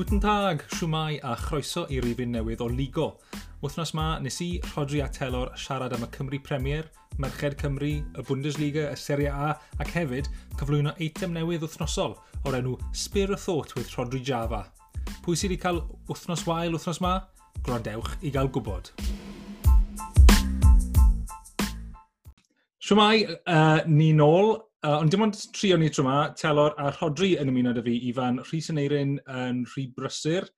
Guten 0.00 0.20
Tag, 0.20 0.62
siwmai 0.72 1.18
a 1.20 1.34
chroeso 1.36 1.82
i 1.92 1.98
rifin 2.00 2.30
newydd 2.32 2.62
o 2.64 2.68
Ligo. 2.72 3.18
Wythnos 3.60 3.90
ma 3.92 4.14
nes 4.24 4.38
i, 4.40 4.46
Rodri 4.72 5.02
a 5.04 5.08
Telor, 5.12 5.50
siarad 5.60 5.92
am 5.92 6.06
y 6.06 6.08
Cymru 6.14 6.38
Premier, 6.40 6.86
Merched 7.20 7.58
Cymru, 7.60 7.90
y 8.00 8.24
Bundesliga, 8.24 8.86
y 8.88 8.96
Serie 8.96 9.28
A 9.28 9.50
ac 9.76 9.90
hefyd 9.92 10.30
cyflwyno 10.56 10.94
eitem 10.96 11.36
newydd 11.36 11.66
wythnosol 11.66 12.16
o'r 12.46 12.56
enw 12.62 12.78
Spear 12.96 13.34
of 13.36 13.44
Thought 13.44 13.76
with 13.76 13.92
Rodri 13.98 14.22
Java. 14.24 14.62
Pwy 15.20 15.36
sydd 15.36 15.52
wedi 15.52 15.60
cael 15.66 15.82
wythnos 16.08 16.46
wael 16.48 16.72
wythnos 16.78 17.02
ma? 17.04 17.18
Grondewch 17.60 18.16
i 18.24 18.32
gael 18.32 18.48
gwybod. 18.48 18.94
Siwmai, 22.80 23.26
uh, 23.28 23.84
ni 23.84 24.14
nôl 24.16 24.56
Uh, 24.80 24.96
ond 24.96 25.12
dim 25.12 25.26
ond 25.26 25.36
tri 25.52 25.74
o'n 25.74 25.82
i 25.84 25.90
tro 25.92 26.06
yma, 26.06 26.30
Telor 26.40 26.72
a 26.80 26.88
Rhodri 26.94 27.34
yn 27.40 27.50
ymuno 27.52 27.74
â 27.76 27.82
fi, 27.84 27.98
Ifan, 28.08 28.38
Rhys 28.46 28.70
yn 28.72 28.80
Eirin 28.80 29.18
yn 29.28 29.60
Rhy 29.68 29.90
Brysur. 29.96 30.48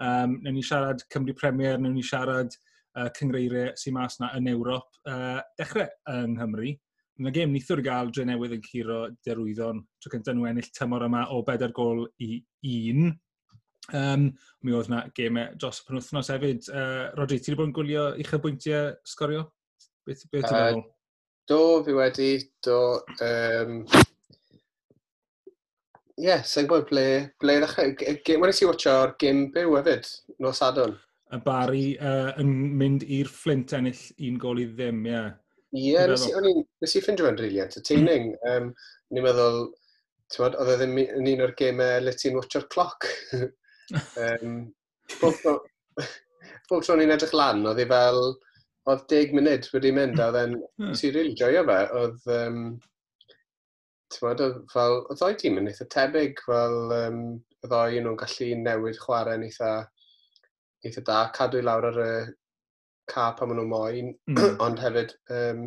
Um, 0.00 0.38
newn 0.44 0.56
ni 0.56 0.64
siarad 0.64 1.04
Cymru 1.12 1.34
Premier, 1.36 1.76
newn 1.76 1.92
ni 1.98 2.04
siarad 2.04 2.56
uh, 2.96 3.10
cyngreiriau 3.18 3.74
sy'n 3.76 3.96
mas 3.98 4.16
na 4.22 4.30
yn 4.38 4.48
Ewrop. 4.54 4.96
Uh, 5.04 5.42
dechrau 5.60 5.92
yng 6.14 6.38
Nghymru, 6.38 6.72
yn 7.20 7.28
y 7.28 7.34
gêm 7.36 7.52
nithwr 7.52 7.84
gael 7.84 8.14
dre 8.16 8.24
newydd 8.30 8.56
yn 8.56 8.64
curo 8.64 9.02
derwyddon 9.28 9.84
tro 10.00 10.14
cyntaf 10.16 10.36
nhw 10.36 10.48
ennill 10.48 10.72
tymor 10.76 11.04
yma 11.10 11.26
o 11.36 11.44
bedair 11.44 11.76
gol 11.76 12.06
i 12.16 12.40
un. 12.72 13.12
Um, 13.94 14.30
mi 14.64 14.72
oedd 14.74 14.88
na 14.90 15.04
gemau 15.14 15.52
dros 15.60 15.84
y 15.84 15.90
penwthnos 15.90 16.32
hefyd. 16.32 16.72
Uh, 16.72 17.12
Rodri, 17.20 17.42
ti 17.44 17.52
wedi 17.52 17.60
bod 17.60 17.74
yn 17.74 17.76
gwylio 17.76 18.10
uchaf 18.24 18.40
bwyntiau 18.40 18.94
sgorio? 19.04 19.50
Beth, 20.08 20.24
beth 20.32 20.48
uh, 20.48 20.56
meddwl? 20.56 20.86
Do, 21.46 21.84
fi 21.86 21.94
wedi, 21.94 22.30
do. 22.66 23.00
Um, 23.22 23.80
Ie, 26.16 26.24
yeah, 26.30 26.40
sa'n 26.48 26.66
gwybod 26.66 26.88
ble, 26.88 27.06
ble 27.42 27.58
ddechrau. 27.60 27.92
Wedi 28.42 28.54
si 28.56 28.66
watcho'r 28.66 29.12
gym 29.20 29.50
byw 29.54 29.76
hefyd, 29.76 30.08
nos 30.42 30.62
sadwn. 30.62 30.96
Y 31.34 31.38
bari 31.44 31.84
uh, 31.98 32.30
yn 32.40 32.52
mynd 32.80 33.04
i'r 33.04 33.28
Flint 33.30 33.74
ennill 33.76 34.00
un 34.28 34.38
gol 34.40 34.62
i 34.62 34.66
ddim, 34.70 35.02
ie. 35.10 35.20
Ie, 35.76 36.06
nes 36.08 36.94
i 36.96 37.02
ffindio 37.04 37.26
fe'n 37.26 37.38
rili 37.42 37.60
entertaining. 37.62 38.32
Um, 38.48 38.70
ni'n 39.12 39.26
meddwl, 39.26 39.60
ti'n 40.32 40.46
oedd 40.48 40.72
e 40.72 40.78
ddim 40.80 40.98
yn 41.04 41.30
un 41.34 41.44
o'r 41.46 41.54
gymau 41.60 42.02
le 42.06 42.16
ti'n 42.16 42.38
watcho'r 42.40 42.66
cloc. 42.72 43.10
um, 44.24 44.58
bob 45.20 45.38
tro 45.44 46.96
ni'n 46.98 47.14
edrych 47.14 47.36
lan, 47.36 47.66
oedd 47.68 47.84
hi 47.84 47.88
fel, 47.92 48.22
oedd 48.90 49.06
deg 49.10 49.32
munud 49.34 49.66
wedi 49.72 49.92
mynd, 49.94 50.20
a 50.22 50.30
then, 50.34 50.56
nes 50.82 51.02
i 51.06 51.10
really 51.14 51.34
joio 51.38 51.64
fe, 51.66 51.78
oedd, 52.00 52.26
um, 52.36 52.60
tymod, 54.14 54.42
oedd 54.44 54.58
fel, 54.72 55.00
oedd 55.06 55.20
ddoi 55.20 55.38
tîm 55.40 55.58
yn 55.60 55.70
eitha 55.70 55.88
tebyg, 55.92 56.42
fel, 56.46 56.76
um, 56.94 57.22
y 57.64 57.70
ddoi 57.70 58.02
nhw'n 58.02 58.18
gallu 58.20 58.50
newid 58.60 59.00
chwarae 59.02 59.38
yn 59.40 59.46
eitha, 59.48 59.72
eitha 60.86 61.02
da, 61.08 61.24
cadw 61.34 61.62
i 61.62 61.66
lawr 61.66 61.88
ar 61.90 61.98
y 62.04 62.12
ca 63.10 63.32
pan 63.38 63.50
maen 63.50 63.60
nhw'n 63.60 63.72
moyn, 63.72 64.12
mm. 64.30 64.44
ond 64.66 64.82
hefyd, 64.82 65.16
um, 65.34 65.64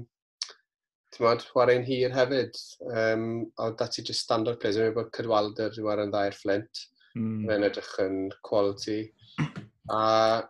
ti'n 1.15 1.25
modd, 1.25 1.43
chwarae'n 1.51 1.87
hir 1.87 2.15
hefyd. 2.15 2.61
Um, 2.93 3.25
ond 3.59 3.75
dati 3.79 4.05
just 4.05 4.23
standard 4.23 4.59
players, 4.61 4.79
yn 4.79 4.95
bod 4.95 5.11
cydwalder 5.15 5.75
i 5.75 5.83
war 5.83 5.99
yn 6.03 6.13
dda 6.13 6.29
Flint. 6.37 6.85
Mm. 7.17 7.43
Fe'n 7.49 7.67
edrych 7.67 7.91
yn 8.05 8.21
quality. 8.47 9.01
A 9.91 10.45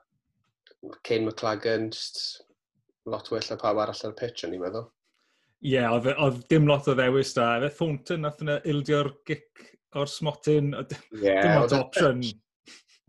Cain 1.08 1.26
McLagan, 1.26 1.90
just 1.96 2.44
lot 3.12 3.30
well 3.34 3.50
na 3.50 3.58
pawb 3.60 3.82
arall 3.84 4.06
ar 4.06 4.16
y 4.16 4.18
pitch, 4.20 4.46
o'n 4.46 4.56
i'n 4.56 4.64
meddwl. 4.64 4.88
Ie, 5.60 5.74
yeah, 5.74 5.92
oedd, 5.92 6.08
e- 6.08 6.16
oedd 6.24 6.44
dim 6.52 6.68
lot 6.70 6.88
o 6.88 6.96
ddewis 6.96 7.34
da. 7.36 7.50
Fe 7.66 7.72
Thornton 7.76 8.24
nath 8.24 8.44
yna 8.46 8.60
ildio'r 8.72 9.12
gic 9.28 9.66
o'r 10.00 10.12
smotyn. 10.12 10.72
Yeah, 11.20 11.42
dim 11.44 11.58
lot 11.64 11.74
e 11.74 11.80
o 11.80 11.82
opsiwn. 11.88 12.24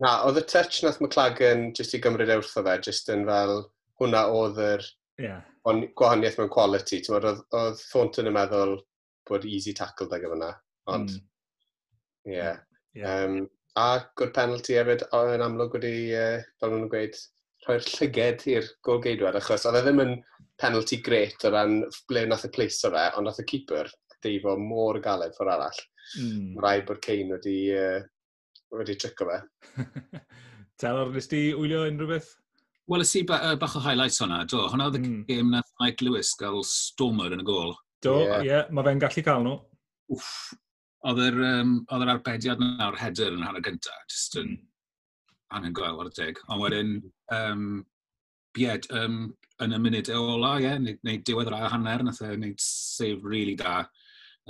Na, 0.00 0.16
oedd 0.26 0.40
y 0.40 0.44
touch 0.48 0.80
nath 0.82 0.98
McLagan 1.04 1.68
jyst 1.76 1.94
i 1.94 2.00
gymryd 2.02 2.32
ewrth 2.32 2.56
o 2.56 2.64
fe, 2.66 2.78
jyst 2.86 3.12
yn 3.12 3.26
fel 3.28 3.56
hwnna 4.00 4.24
oedd 4.32 4.58
yr 4.64 4.86
yeah. 5.20 5.42
gwahaniaeth 5.68 6.40
mewn 6.40 6.52
quality. 6.52 7.02
Oedd, 7.12 7.44
oedd 7.60 7.84
Thornton 7.92 8.30
yn 8.32 8.36
meddwl 8.36 8.78
bod 9.28 9.46
easy 9.46 9.76
tackle 9.76 10.08
dag 10.10 10.24
yma. 10.26 10.54
Ond, 10.90 11.12
mm. 11.14 12.32
yeah. 12.32 12.62
yeah. 12.96 13.24
Um, 13.26 13.44
a 13.76 14.00
good 14.16 14.32
penalty 14.34 14.74
hefyd 14.80 15.04
yn 15.14 15.44
amlwg 15.44 15.76
wedi, 15.78 15.94
uh, 16.16 16.40
fel 16.58 16.74
nhw'n 16.74 16.90
gweud, 16.90 17.20
rhoi'r 17.66 17.86
llyged 17.86 18.46
i'r 18.50 18.68
golgeidwad, 18.86 19.38
achos 19.40 19.66
oedd 19.68 19.80
e 19.80 19.84
ddim 19.84 20.02
yn 20.04 20.14
penalty 20.60 21.00
gret 21.04 21.44
o 21.44 21.52
ran 21.52 21.80
ble 22.08 22.24
nath 22.28 22.46
y 22.48 22.52
pleiso 22.54 22.90
fe, 22.92 23.06
ond 23.16 23.28
nath 23.28 23.40
y 23.42 23.46
keeper 23.52 23.90
deifo 24.24 24.56
mor 24.60 25.00
galed 25.04 25.34
ffordd 25.36 25.54
arall. 25.54 25.82
Mm. 26.18 26.54
Mae 26.54 26.62
Rhaid 26.64 26.86
bod 26.88 27.00
Cain 27.04 27.32
wedi, 27.34 27.56
uh, 27.76 28.00
wedi 28.76 28.96
trico 29.00 29.28
fe. 29.28 29.40
Telor, 30.80 31.12
nes 31.14 31.28
ti 31.30 31.42
wylio 31.56 31.84
unrhyw 31.88 32.14
beth? 32.14 32.30
Wel, 32.90 33.04
ys 33.04 33.14
i 33.20 33.24
ba, 33.28 33.38
uh, 33.46 33.58
bach 33.60 33.76
o 33.78 33.84
highlights 33.84 34.18
hwnna, 34.22 34.40
do. 34.50 34.64
Hwna 34.72 34.88
oedd 34.90 34.98
y 34.98 35.02
mm. 35.04 35.20
gêm 35.28 35.52
nath 35.54 35.70
Mike 35.82 36.06
Lewis 36.06 36.32
gael 36.40 36.64
Stormer 36.66 37.36
yn 37.36 37.44
y 37.44 37.46
gol. 37.46 37.76
Do, 38.04 38.16
ie, 38.22 38.26
yeah. 38.26 38.46
yeah, 38.48 38.72
mae 38.74 38.88
fe'n 38.88 39.02
gallu 39.02 39.24
cael 39.26 39.44
nhw. 39.46 39.58
Wff, 40.10 40.32
oedd 41.10 41.22
yr, 41.28 41.38
um, 41.52 41.76
oedd 41.92 42.06
yr 42.06 42.14
arbediad 42.16 42.64
nawr 42.64 42.98
header 43.00 43.36
yn 43.36 43.44
hanner 43.46 43.64
gyntaf, 43.64 44.02
jyst 44.10 44.40
yn 44.40 44.54
mm 44.56 44.66
anhygoel 45.56 46.02
ar 46.02 46.10
y 46.10 46.14
deg. 46.16 46.40
Ond 46.48 46.64
wedyn, 46.64 46.96
um, 47.36 47.66
bied, 48.56 48.88
um, 48.96 49.22
yn 49.64 49.76
y 49.76 49.80
munud 49.82 50.10
e 50.10 50.16
ola, 50.16 50.54
ie, 50.58 50.66
yeah, 50.66 50.80
neu, 50.80 51.20
diwedd 51.26 51.50
yr 51.50 51.58
a 51.58 51.68
hanner, 51.74 52.04
nath 52.06 52.22
e 52.24 52.32
wneud 52.34 52.62
sef 52.64 53.26
really 53.26 53.56
da 53.58 53.82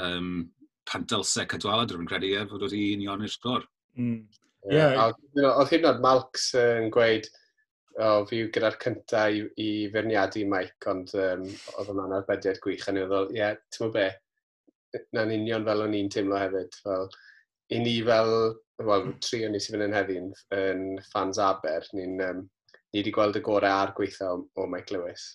um, 0.00 0.46
pan 0.88 1.06
dylse 1.10 1.46
cadwaladr 1.50 2.00
yn 2.00 2.08
credu 2.08 2.32
e, 2.36 2.46
fod 2.50 2.64
wedi 2.66 2.94
union 2.94 3.26
i'r 3.26 3.34
sgwr. 3.34 3.66
Mm. 3.98 4.22
Yeah. 4.70 4.94
Yeah. 4.94 5.52
Oedd 5.56 5.72
hyn 5.72 5.88
o'r 5.88 6.00
Malx 6.04 6.50
yn 6.60 6.90
gweud, 6.94 7.28
o, 7.96 8.06
oh, 8.06 8.24
fi 8.28 8.42
gyda'r 8.54 8.78
cyntaf 8.80 9.34
i, 9.34 9.44
i 9.60 9.68
ferniadu 9.92 10.44
Mike, 10.48 10.78
ond 10.92 11.14
um, 11.18 11.46
oedd 11.76 11.92
yma'n 11.94 12.18
arbediad 12.20 12.60
gwych, 12.64 12.86
a 12.88 12.94
ni 12.94 13.04
oedd, 13.06 13.34
ie, 13.34 13.40
yeah, 13.40 13.56
ti'n 13.74 13.92
be, 13.94 14.08
na'n 15.16 15.34
union 15.34 15.66
fel 15.66 15.84
o'n 15.86 15.96
i'n 15.96 16.10
teimlo 16.12 16.38
hefyd, 16.40 16.78
fel, 16.84 17.08
i 17.70 17.80
ni 17.82 17.98
fel 18.06 18.34
wel, 18.86 19.12
tri 19.22 19.42
o'n 19.46 19.56
i 19.56 19.60
sy'n 19.60 19.76
fynd 19.76 19.86
yn 19.88 19.96
heddi 19.96 20.18
yn 20.56 20.84
fans 21.12 21.40
Aber, 21.42 21.86
ni'n 21.96 22.20
um, 22.26 22.44
ni 22.90 23.02
wedi 23.02 23.12
gweld 23.14 23.38
y 23.38 23.42
gorau 23.44 23.82
a'r 23.82 23.94
gweithio 23.96 24.30
o, 24.34 24.44
o 24.62 24.66
Mike 24.70 24.94
Lewis. 24.94 25.26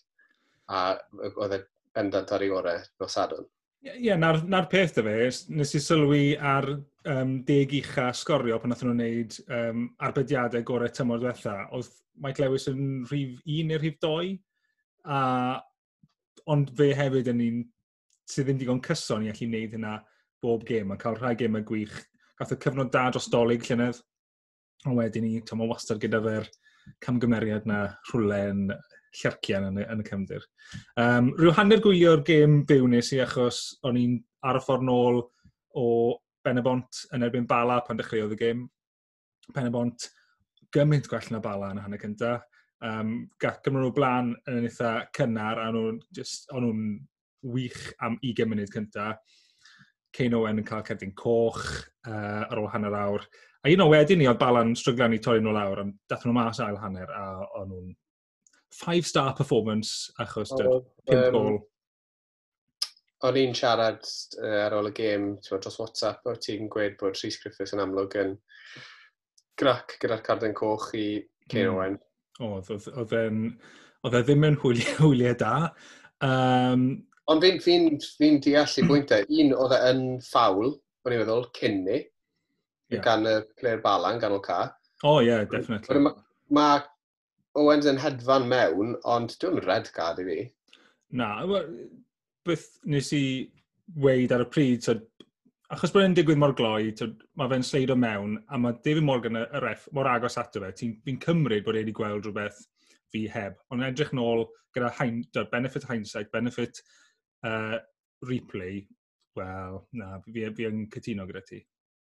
A 0.71 0.95
oedd 1.27 1.59
e 1.59 1.61
bendant 1.95 2.33
ar 2.33 2.43
ei 2.43 2.51
gorau 2.51 2.81
fel 2.97 3.11
sadwn. 3.11 3.45
Ie, 3.85 3.93
yeah, 4.07 4.17
na'r, 4.17 4.41
nar 4.49 4.65
peth 4.71 4.95
dy 4.97 5.03
fe, 5.05 5.29
nes 5.53 5.75
i 5.77 5.81
sylwi 5.83 6.23
ar 6.53 6.71
um, 6.73 7.35
deg 7.45 7.75
ucha 7.83 8.07
sgorio 8.17 8.57
pan 8.61 8.73
nathon 8.73 8.89
nhw'n 8.91 9.03
gwneud 9.03 9.37
um, 9.59 9.85
arbediadau 10.07 10.65
gorau 10.65 10.89
tymor 10.89 11.21
diwetha. 11.21 11.53
Oedd 11.75 11.91
Mike 12.25 12.41
Lewis 12.41 12.65
yn 12.71 13.05
rhif 13.11 13.37
1 13.45 13.69
neu 13.69 13.79
rhif 13.81 13.99
2, 14.01 14.33
a, 15.05 15.21
ond 16.49 16.73
fe 16.77 16.89
hefyd 16.97 17.29
yn 17.35 17.45
un 17.45 17.63
sydd 18.25 18.49
ddim 18.49 18.59
digon 18.63 18.81
cyson 18.85 19.25
i 19.25 19.29
allu 19.29 19.47
wneud 19.51 19.77
hynna 19.77 19.95
bob 20.41 20.65
gêm, 20.65 20.91
a 20.91 20.97
cael 21.01 21.17
rhai 21.19 21.35
gêm 21.37 21.61
y 21.61 21.63
gwych 21.69 22.01
gath 22.39 22.53
y 22.55 22.59
cyfnod 22.65 22.91
da 22.93 23.07
dros 23.11 23.29
dolyg 23.31 23.65
llynedd. 23.67 24.01
Ond 24.85 24.99
wedyn 24.99 25.25
ni, 25.25 25.39
to 25.41 25.57
mae 25.57 25.69
wastad 25.69 26.01
gyda 26.01 26.21
fe'r 26.23 26.49
camgymeriad 27.03 27.65
na 27.69 27.85
rhwlen 28.11 28.67
llercian 29.15 29.69
yn, 29.69 29.79
yn 29.81 30.03
y 30.03 30.05
cefndir. 30.07 30.43
Um, 30.99 31.31
rhyw 31.39 31.55
hanner 31.57 31.81
gwylio'r 31.83 32.23
gêm 32.27 32.61
byw 32.69 32.89
nes 32.91 33.13
i 33.15 33.21
achos 33.23 33.61
o'n 33.87 33.99
i'n 33.99 34.19
ar 34.45 34.59
y 34.59 34.63
ffordd 34.63 34.85
nôl 34.87 35.23
o 35.79 35.87
Benebont 36.45 37.05
yn 37.15 37.25
erbyn 37.25 37.47
Bala 37.49 37.79
pan 37.85 37.97
dechreuodd 37.97 38.35
y 38.35 38.41
gêm. 38.41 38.65
Benebont 39.55 40.09
gymaint 40.75 41.07
gwell 41.09 41.31
na 41.33 41.41
Bala 41.41 41.71
yn 41.73 41.81
y 41.81 41.85
hanner 41.85 42.01
cynta. 42.01 42.35
Um, 42.85 43.15
gath 43.41 43.63
Gymryd 43.65 43.87
nhw 43.87 43.95
blaen 43.95 44.33
yn 44.51 44.67
eitha 44.67 44.91
cynnar 45.15 45.61
a 45.63 45.69
nhw'n 45.73 46.01
nhw 46.03 46.73
wych 47.55 47.81
am 48.03 48.19
20 48.21 48.49
munud 48.51 48.73
cynta. 48.73 49.13
Cain 50.15 50.35
Owen 50.37 50.61
yn 50.61 50.67
cael 50.67 50.85
cerdyn 50.87 51.13
coch 51.17 51.61
uh, 52.07 52.45
ar 52.47 52.61
ôl 52.61 52.71
hanner 52.71 52.95
awr. 52.95 53.25
A 53.65 53.71
un 53.73 53.83
o 53.83 53.87
wedyn 53.91 54.21
ni 54.21 54.27
oedd 54.29 54.39
Balan 54.39 54.75
stryglan 54.77 55.15
i 55.15 55.21
torri 55.23 55.43
nhw 55.43 55.53
lawr, 55.55 55.81
ond 55.83 55.95
dath 56.09 56.25
nhw 56.25 56.35
mas 56.37 56.61
ail 56.63 56.77
hanner, 56.79 57.09
a 57.11 57.47
o'n 57.59 57.71
nhw'n 57.71 57.93
five-star 58.75 59.33
performance 59.37 60.11
achos 60.21 60.51
dy'r 60.53 60.69
oh, 60.69 60.83
pimp 61.07 61.29
um, 61.29 61.35
gol. 61.35 61.57
O'n 63.25 63.39
i'n 63.41 63.55
siarad 63.57 64.03
uh, 64.41 64.59
ar 64.67 64.75
ôl 64.77 64.91
y 64.91 64.93
gêm 64.95 65.31
dros 65.47 65.79
WhatsApp, 65.81 66.25
o 66.29 66.35
ti'n 66.39 66.69
gweud 66.71 66.97
bod 67.01 67.17
Rhys 67.17 67.39
Griffiths 67.41 67.73
yn 67.75 67.83
amlwg 67.83 68.19
yn 68.21 68.35
grac 69.59 69.97
gyda'r 70.01 70.23
carden 70.25 70.55
coch 70.55 70.91
i 70.99 71.07
Cain 71.49 71.69
mm. 71.69 71.73
Owen. 71.73 71.99
Oedd, 72.45 72.71
oedd, 72.91 73.13
e 73.15 74.21
ddim 74.27 74.47
yn 74.47 74.59
hwyliau 74.61 75.37
da. 75.43 75.55
Um, 76.25 76.87
Ond 77.31 77.41
fi'n 77.41 77.61
fi 77.63 77.77
fi, 78.19 78.31
deall 78.43 78.75
i 78.81 78.83
bwyntau. 78.85 79.23
E. 79.25 79.45
Un 79.45 79.55
oedd 79.57 79.73
e 79.73 79.79
yn 79.91 80.03
ffawl, 80.25 80.75
o'n 81.05 81.15
i'n 81.15 81.21
meddwl, 81.23 81.47
cyn 81.57 81.79
ni, 81.87 82.01
yeah. 82.93 83.01
gan 83.05 83.25
y 83.29 83.39
player 83.59 83.81
balan, 83.81 84.19
gan 84.21 84.35
o 84.35 84.41
ca. 84.43 84.59
Oh, 85.03 85.19
yeah, 85.19 85.45
definitely. 85.49 86.01
Mae 86.05 86.13
ma 86.53 86.67
Owens 87.55 87.87
yn 87.87 87.99
hedfan 88.01 88.49
mewn, 88.51 88.95
ond 89.07 89.33
dwi'n 89.39 89.61
red 89.63 89.87
card 89.95 90.19
i 90.19 90.25
fi. 90.27 90.39
Na, 91.15 91.29
beth 92.45 92.65
nes 92.91 93.11
i 93.15 93.23
weid 94.03 94.33
ar 94.35 94.43
y 94.43 94.47
pryd, 94.51 94.83
so, 94.83 94.97
achos 95.71 95.93
bod 95.95 96.03
e'n 96.03 96.17
digwydd 96.17 96.41
mor 96.41 96.53
gloi, 96.57 96.91
so, 96.99 97.07
mae 97.39 97.53
fe'n 97.53 97.63
sleido 97.65 97.95
mewn, 97.97 98.35
a 98.51 98.59
mae 98.59 98.75
David 98.85 99.07
Morgan, 99.07 99.39
y 99.39 99.63
ref, 99.63 99.87
mor 99.95 100.09
agos 100.11 100.35
ato 100.41 100.61
fe, 100.65 100.73
ti'n 100.75 101.21
cymryd 101.23 101.63
bod 101.65 101.79
e 101.79 101.85
wedi 101.85 101.95
gweld 101.95 102.27
rhywbeth 102.27 102.59
fi 103.13 103.23
heb. 103.31 103.55
Ond 103.71 103.87
edrych 103.87 104.11
nôl 104.17 104.45
gyda 104.75 104.91
hein, 104.99 105.23
benefit 105.53 105.87
hindsight, 105.87 106.33
benefit 106.35 106.83
uh, 107.45 107.77
replay, 108.25 108.81
wel, 109.37 109.79
na, 109.99 110.19
fi, 110.25 110.45
fi 110.55 110.67
yn 110.69 110.85
cytuno 110.93 111.27
gyda 111.29 111.43
ti. 111.45 111.61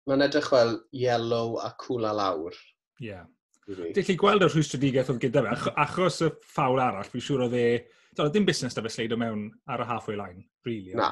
Mae'n 0.09 0.25
edrych 0.25 0.49
fel 0.49 0.75
yellow 0.95 1.59
a 1.61 1.73
cwla 1.81 2.13
lawr. 2.17 2.55
Ie. 2.99 3.11
Yeah. 3.11 3.27
Dwi'n 3.69 4.05
chi 4.05 4.15
gweld 4.17 4.41
y 4.41 4.49
rhwystredigaeth 4.49 5.11
oedd 5.13 5.21
gyda 5.21 5.43
fe, 5.45 5.73
achos 5.77 6.23
y 6.25 6.29
ffawl 6.49 6.81
arall, 6.81 7.09
fi'n 7.11 7.25
siŵr 7.25 7.45
oedd 7.45 7.57
e... 7.59 7.65
Doedd 8.17 8.33
dim 8.33 8.47
busnes 8.47 8.73
da 8.73 8.81
fe 8.81 8.89
sleido 8.89 9.19
mewn 9.21 9.43
ar 9.69 9.83
y 9.83 9.85
halfway 9.85 10.17
line, 10.17 10.41
really. 10.65 10.95
Na, 10.97 11.11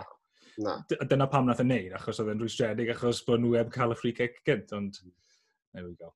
na. 0.65 0.79
Dyna 0.89 1.27
pam 1.29 1.45
nath 1.45 1.61
e 1.61 1.67
yn 1.67 1.69
neud, 1.69 1.91
achos 1.99 2.17
oedd 2.23 2.31
e'n 2.33 2.41
rhwystredig, 2.41 2.89
achos 2.95 3.21
bod 3.27 3.43
nhw 3.43 3.53
heb 3.59 3.69
cael 3.75 3.93
y 3.93 3.99
free 3.99 4.15
kick 4.17 4.41
gynt, 4.47 4.73
ond... 4.73 4.97
There 5.75 5.85
we 5.85 5.93
go. 5.99 6.09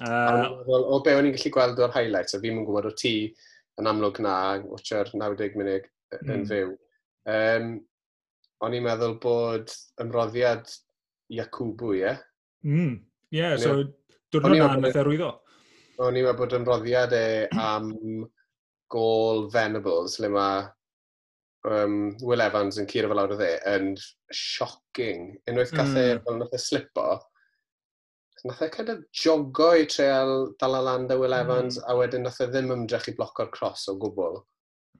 Uh, 0.00 0.62
o, 0.64 0.78
o 0.96 1.00
be 1.04 1.12
o'n 1.12 1.28
i'n 1.28 1.36
gallu 1.36 1.52
gweld 1.52 1.82
o'r 1.84 1.92
highlights, 1.92 2.38
a 2.38 2.40
fi'n 2.40 2.62
gwybod 2.64 2.88
o 2.88 2.94
ti 2.96 3.12
yn 3.80 3.90
amlwg 3.90 4.22
na, 4.24 4.36
watcher 4.64 5.12
90 5.12 5.58
munud 5.60 5.90
yn 6.22 6.38
mm. 6.38 6.48
fyw. 6.48 6.72
Um, 7.30 7.72
o'n 8.62 8.76
i'n 8.76 8.84
meddwl 8.86 9.16
bod 9.22 9.72
ymroddiad 10.02 10.70
Iacubu, 11.32 11.94
ie? 11.96 12.02
Yeah? 12.02 12.20
Mm, 12.66 12.98
ie, 13.32 13.40
yeah, 13.40 13.56
so 13.58 13.80
diwrnod 14.32 14.78
na 14.82 14.90
yn 14.92 15.00
arwyddo. 15.04 15.32
O'n 16.02 16.18
i'n 16.18 16.26
meddwl 16.26 16.38
bod 16.40 16.54
ymroddiad 16.58 17.16
e 17.16 17.26
am 17.58 17.90
gol 18.92 19.48
Venables, 19.52 20.18
le 20.22 20.30
mae 20.32 20.62
um, 21.68 22.16
Will 22.22 22.44
Evans 22.44 22.78
yn 22.80 22.88
curo 22.90 23.10
fel 23.10 23.22
awr 23.22 23.34
o 23.34 23.38
dde, 23.40 23.52
yn 23.70 23.92
shocking. 24.34 25.32
Unwaith 25.50 25.74
gath 25.76 25.94
e, 25.96 26.08
mm. 26.16 26.24
fel 26.26 26.40
nath 26.40 26.56
e 26.56 26.60
slipo, 26.60 27.06
nath 28.44 28.62
e 28.66 28.70
kind 28.74 28.92
of 28.92 29.02
jogo 29.14 29.72
i 29.78 29.86
treol 29.90 30.50
dal 30.60 30.78
Alanda 30.80 31.18
Will 31.18 31.34
mm. 31.34 31.44
Evans, 31.44 31.78
mm. 31.78 31.86
a 31.88 31.98
wedyn 31.98 32.26
nath 32.26 32.40
e 32.42 32.48
ddim 32.50 32.74
ymdrech 32.74 33.10
i 33.12 33.16
bloco'r 33.18 33.52
cross 33.54 33.88
o 33.92 33.96
gwbl. 34.02 34.40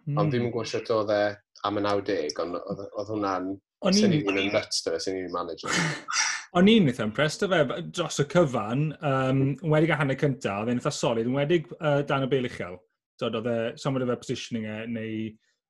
Mm. 0.06 0.18
Ond 0.18 0.32
ddim 0.32 0.48
yn 0.48 0.54
gwybod 0.54 0.70
sut 0.70 0.92
oedd 0.94 1.12
e 1.14 1.22
am 1.68 1.78
y 1.78 1.84
90, 1.84 2.40
ond 2.42 2.58
oedd 2.60 3.12
hwnna'n... 3.12 3.52
O'n 3.82 3.98
i'n... 3.98 4.16
O'n 4.30 4.38
i'n 4.38 4.50
nuts 4.54 4.82
dy 4.84 4.94
fe, 4.94 5.00
sy'n 5.02 5.18
i'n 5.20 5.34
manager. 5.34 5.74
O'n 6.58 6.68
i'n 6.68 6.90
eitha 6.90 7.06
impressed 7.06 7.44
o 7.46 7.48
fe, 7.50 7.62
dros 7.94 8.20
y 8.22 8.26
cyfan, 8.32 8.88
um, 9.08 9.44
wedi 9.72 9.88
gael 9.90 10.02
hanner 10.02 10.18
cyntaf, 10.20 10.62
oedd 10.62 10.72
e'n 10.72 10.82
eitha 10.82 10.92
solid, 10.94 11.30
yn 11.30 11.38
wedi 11.38 11.62
uh, 11.78 12.02
dan 12.08 12.26
y 12.26 12.30
bel 12.32 12.48
uchel. 12.50 12.76
Dod 13.20 13.38
oedd 13.38 13.48
e, 13.48 13.56
somewhat 13.80 14.04
of 14.04 14.12
e 14.12 14.18
positioning 14.20 14.66
e, 14.68 14.76
neu 14.90 15.14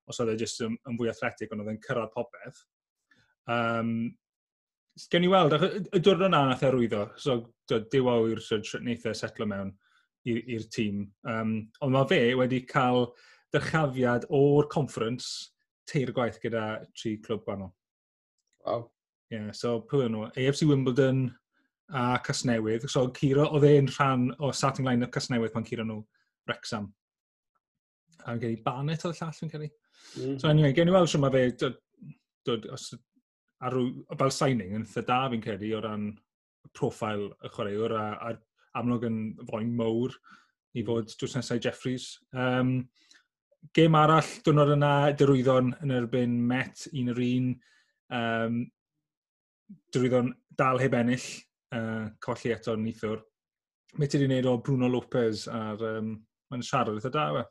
os 0.09 0.19
oedd 0.19 0.33
e 0.33 0.37
jyst 0.41 0.65
yn, 0.65 0.75
yn 0.89 0.99
fwy 0.99 1.11
athletic, 1.11 1.53
ond 1.53 1.63
oedd 1.63 1.71
e'n 1.75 1.79
cyrraedd 1.85 2.13
popeth. 2.15 2.65
Um, 3.53 3.95
Gen 5.09 5.25
i 5.25 5.29
weld, 5.31 5.55
y 5.57 5.99
diwrnod 6.05 6.29
na 6.29 6.43
nath 6.51 6.61
e 6.67 6.69
rwyddo, 6.69 7.07
so 7.17 7.39
dewa 7.89 8.19
i'r 8.29 8.41
neith 8.85 9.07
e 9.09 9.13
setlo 9.17 9.47
mewn 9.49 9.71
i'r 10.29 10.67
tîm. 10.71 11.07
Um, 11.25 11.55
ond 11.81 11.95
mae 11.95 12.09
fe 12.11 12.19
wedi 12.37 12.59
cael 12.69 13.07
dyrchafiad 13.55 14.27
o'r 14.33 14.69
conference 14.71 15.53
teir 15.89 16.11
gwaith 16.15 16.39
gyda 16.43 16.65
tri 16.97 17.17
clwb 17.23 17.45
gwahanol. 17.45 17.71
Wow. 18.65 18.89
Yeah, 19.33 19.51
so 19.51 19.79
pwy 19.89 20.09
nhw? 20.11 20.27
AFC 20.37 20.67
Wimbledon 20.69 21.25
a 21.89 22.19
Casnewydd. 22.23 22.89
So 22.89 23.07
Ciro 23.17 23.47
oedd 23.51 23.67
e'n 23.67 23.89
rhan 23.95 24.27
o 24.39 24.51
starting 24.51 24.87
line 24.87 25.05
o 25.05 25.11
Casnewydd 25.11 25.53
pan 25.53 25.65
Ciro 25.67 25.85
nhw 25.87 26.01
Wrexham. 26.47 26.91
A 28.25 28.37
gen 28.39 28.55
i 28.55 28.61
Barnett 28.65 29.05
oedd 29.07 29.19
llall 29.19 29.41
yn 29.45 29.51
cael 29.51 29.65
ei. 29.67 29.73
Mm. 30.19 30.37
So 30.39 30.49
anyway, 30.49 30.73
gen 30.75 30.91
i 30.91 30.95
weld 30.95 31.11
sy'n 31.11 31.23
ma 31.23 31.31
fe 31.33 31.47
dod, 31.59 32.69
os, 32.71 32.91
ar 33.63 33.75
fel 34.19 34.33
signing 34.35 34.75
yn 34.77 34.87
dda 34.87 35.19
fi'n 35.31 35.43
credu 35.43 35.73
o 35.77 35.81
ran 35.83 36.09
profil 36.77 37.29
y 37.43 37.51
chwaraewr 37.53 37.95
a, 37.99 38.05
a 38.29 38.79
amlwg 38.79 39.07
yn 39.09 39.19
foen 39.49 39.73
mowr 39.77 40.15
i 40.73 40.81
mhm. 40.81 40.87
fod 40.87 41.11
drws 41.19 41.37
nesau 41.37 41.61
Jeffries. 41.61 42.07
Um, 42.33 42.75
gêm 43.75 43.95
arall 43.97 44.29
dwrnod 44.45 44.73
yna, 44.75 44.93
dirwyddon 45.17 45.73
yn 45.83 45.95
erbyn 45.95 46.35
Met, 46.49 46.87
un 46.91 47.13
yr 47.13 47.21
un. 47.25 47.49
Um, 48.13 48.59
dirwyddon 49.93 50.33
dal 50.59 50.81
heb 50.81 50.97
ennill, 50.99 51.29
uh, 51.73 52.11
colli 52.23 52.53
eto 52.53 52.75
nithwr. 52.77 53.23
Mae 53.97 54.09
ti 54.09 54.17
wedi 54.17 54.29
gwneud 54.29 54.49
o 54.51 54.59
Bruno 54.65 54.91
Lopez 54.91 55.47
ar... 55.51 55.81
Um, 55.97 56.13
mae'n 56.53 56.65
siarad 56.65 56.99
eitha 56.99 57.09
da, 57.09 57.25
we? 57.33 57.43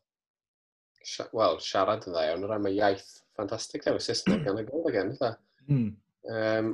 Wel, 1.34 1.56
siarad 1.62 2.04
yn 2.06 2.14
dda 2.14 2.26
iawn, 2.28 2.44
rhaid 2.46 2.62
mae 2.62 2.76
iaith 2.76 3.08
ffantastig 3.34 3.82
dda, 3.82 3.98
Saesneg 3.98 4.44
gan 4.46 4.60
y 4.60 4.66
gol 4.68 4.86
again, 4.90 5.10
eitha. 5.10 5.32
Mm. 5.66 5.88
Um, 6.30 6.68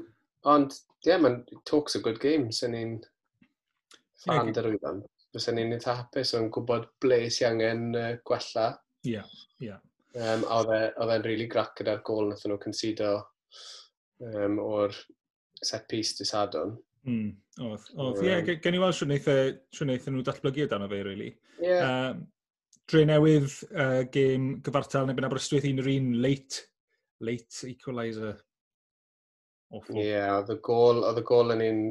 ond, 0.53 0.77
ie, 1.01 1.09
yeah, 1.09 1.23
mae'n 1.23 1.39
talks 1.69 1.97
a 1.97 2.03
good 2.05 2.21
game, 2.21 2.51
sy'n 2.53 2.75
ni'n 2.77 2.99
fan 4.27 4.51
yeah, 4.51 4.53
dirwyddon. 4.59 5.01
Fysa 5.33 5.55
ni'n 5.57 5.73
eitha 5.77 5.97
hapus 6.03 6.35
o'n 6.37 6.51
gwybod 6.53 6.91
ble 7.01 7.23
sy'n 7.33 7.55
angen 7.55 7.89
uh, 7.97 8.13
gwella 8.29 8.69
Ie, 9.07 9.23
ie. 9.63 9.77
Um, 10.19 10.45
oedd 10.51 11.13
e'n 11.15 11.27
really 11.27 11.47
grac 11.51 11.77
gyda'r 11.79 12.01
gol 12.07 12.33
nath 12.33 12.47
nhw 12.49 12.59
consido 12.63 13.13
um, 14.25 14.59
o'r 14.63 14.97
set 15.63 15.87
piece 15.91 16.17
disadwn. 16.19 16.75
Mm, 17.07 17.31
oedd, 17.63 17.85
oedd. 17.95 18.23
Ie, 18.25 18.33
yeah, 18.33 18.59
gen 18.65 18.77
i 18.77 18.81
weld 18.83 18.97
siwr 18.97 19.13
wnaethon 19.13 20.17
nhw 20.17 20.25
datblygu 20.27 20.67
dan 20.71 20.85
o 20.87 20.91
fe, 20.91 21.03
really. 21.07 21.31
Yeah. 21.63 21.85
Um, 21.87 22.25
dre 22.89 23.05
newydd, 23.09 23.53
uh, 23.71 24.03
gêm 24.15 24.51
gyfartal 24.65 25.09
neu 25.09 25.17
byna 25.19 25.31
Aberystwyth 25.31 25.69
un 25.69 25.83
yr 25.83 25.91
un, 25.95 26.11
late, 26.25 26.65
late 27.25 27.69
equaliser. 27.71 28.39
Awful. 29.69 30.01
Ie, 30.01 30.09
yeah, 30.09 30.33
oedd 30.39 30.55
y 30.57 30.59
gol, 30.65 31.05
oedd 31.05 31.21
y 31.21 31.27
gol 31.29 31.55
yn 31.55 31.65
un 31.69 31.83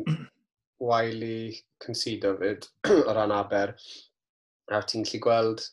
wael 0.83 1.23
i 1.25 1.39
consido 1.83 2.33
fyd 2.41 2.67
o 3.07 3.13
ran 3.13 3.33
Aber. 3.35 3.75
A 4.73 4.81
ti'n 4.83 5.05
gallu 5.07 5.23
gweld 5.23 5.63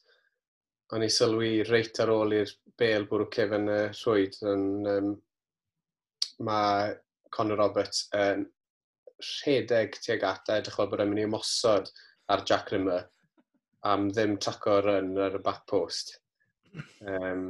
o'n 0.95 1.05
i 1.05 1.11
sylwi 1.11 1.53
reit 1.67 1.99
ar 2.03 2.13
ôl 2.15 2.35
i'r 2.39 2.51
bel 2.79 3.07
bwrw 3.11 3.29
cef 3.35 3.55
yn 3.57 3.71
y 3.71 3.79
rhwyd. 3.91 4.37
Yn, 4.51 4.67
um, 4.91 5.15
mae 6.47 6.93
Conor 7.35 7.61
Roberts 7.63 8.07
yn 8.19 8.45
rhedeg 9.25 9.99
tuag 10.03 10.27
at 10.29 10.51
a 10.51 10.59
edrych 10.61 10.79
fel 10.79 10.91
bod 10.91 11.03
yn 11.05 11.11
mynd 11.11 11.23
i 11.23 11.27
ymosod 11.29 11.91
ar 12.31 12.45
Jack 12.49 12.73
Rimmer 12.73 13.09
am 13.91 14.09
ddim 14.11 14.39
tracor 14.41 14.89
yn 14.95 15.13
ar 15.21 15.37
y 15.39 15.43
back 15.45 15.67
post. 15.71 16.17
Um, 17.07 17.49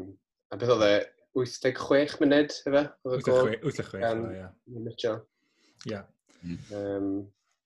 a 0.53 0.59
beth 0.61 0.75
oedd 0.77 0.87
e? 0.89 0.97
86 1.35 2.21
munud, 2.23 2.53
efe? 2.69 2.83
86, 3.11 4.27
ie. 4.39 4.45
Mitchell. 4.87 5.23
Ie. 5.91 6.01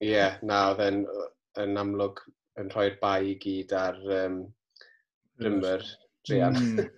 Ie, 0.08 0.22
na, 0.48 0.60
oedd 0.72 0.84
e'n 0.86 1.80
amlwg 1.82 2.22
yn 2.58 2.70
rhoi'r 2.72 2.96
bai 3.02 3.34
i 3.34 3.34
gyd 3.42 3.74
ar 3.76 3.98
um, 4.22 4.38
Rymwyr, 5.42 5.84
Drian. 6.26 6.56
Mm. 6.58 6.88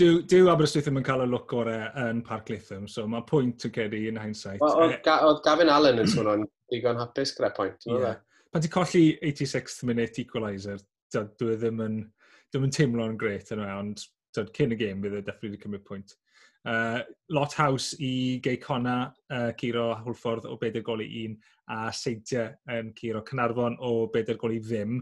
Dyw, 0.00 0.22
dyw 0.24 0.46
Aberystwyth 0.48 0.86
ddim 0.86 1.02
yn 1.02 1.04
cael 1.04 1.26
y 1.26 1.28
look 1.28 1.52
o'r 1.52 1.68
yn 2.00 2.22
Parc 2.24 2.48
Lytham, 2.48 2.86
so 2.88 3.04
mae 3.10 3.24
pwynt 3.28 3.66
yn 3.68 3.74
cedi 3.74 4.06
yn 4.08 4.20
hindsight. 4.20 4.62
Oedd 4.64 4.94
eh, 4.94 5.00
ga, 5.04 5.18
Gavin 5.44 5.72
Allen 5.72 6.00
yn 6.00 6.08
sôn 6.08 6.30
o'n 6.32 6.46
digon 6.72 7.00
hapus 7.00 7.34
gyda 7.36 7.50
pwynt. 7.58 7.84
Yeah. 7.84 8.16
E? 8.16 8.46
Pan 8.52 8.64
ti'n 8.64 8.72
colli 8.72 9.04
86th 9.20 9.84
minute 9.88 10.24
equaliser, 10.24 10.80
dwi 11.12 11.52
e 11.52 11.58
ddim 11.60 11.84
yn, 11.84 11.98
e 12.06 12.48
ddim 12.54 12.64
yn 12.68 12.74
teimlo'n 12.78 13.18
gret 13.20 13.52
yn 13.52 13.60
ond 13.66 14.06
dod, 14.32 14.48
cyn 14.56 14.72
y 14.72 14.80
gêm 14.80 15.04
bydd 15.04 15.18
e 15.20 15.22
deffryd 15.26 15.52
wedi 15.52 15.62
cymryd 15.66 15.84
pwynt. 15.88 16.16
Uh, 16.62 17.02
lot 17.34 17.52
haws 17.58 17.90
i 18.00 18.38
Gei 18.40 18.56
Cona, 18.62 18.96
uh, 19.10 19.36
eh, 19.36 19.52
Ciro 19.60 19.90
Hwlffordd 20.04 20.46
o 20.46 20.56
4 20.60 20.84
goli 20.86 21.08
1 21.24 21.36
a 21.74 21.88
Seintia 21.92 22.46
yn 22.70 22.92
Ciro 22.96 23.24
Cynarfon 23.28 23.76
o 23.82 24.06
4 24.14 24.40
goli 24.40 24.60
ddim. 24.62 25.00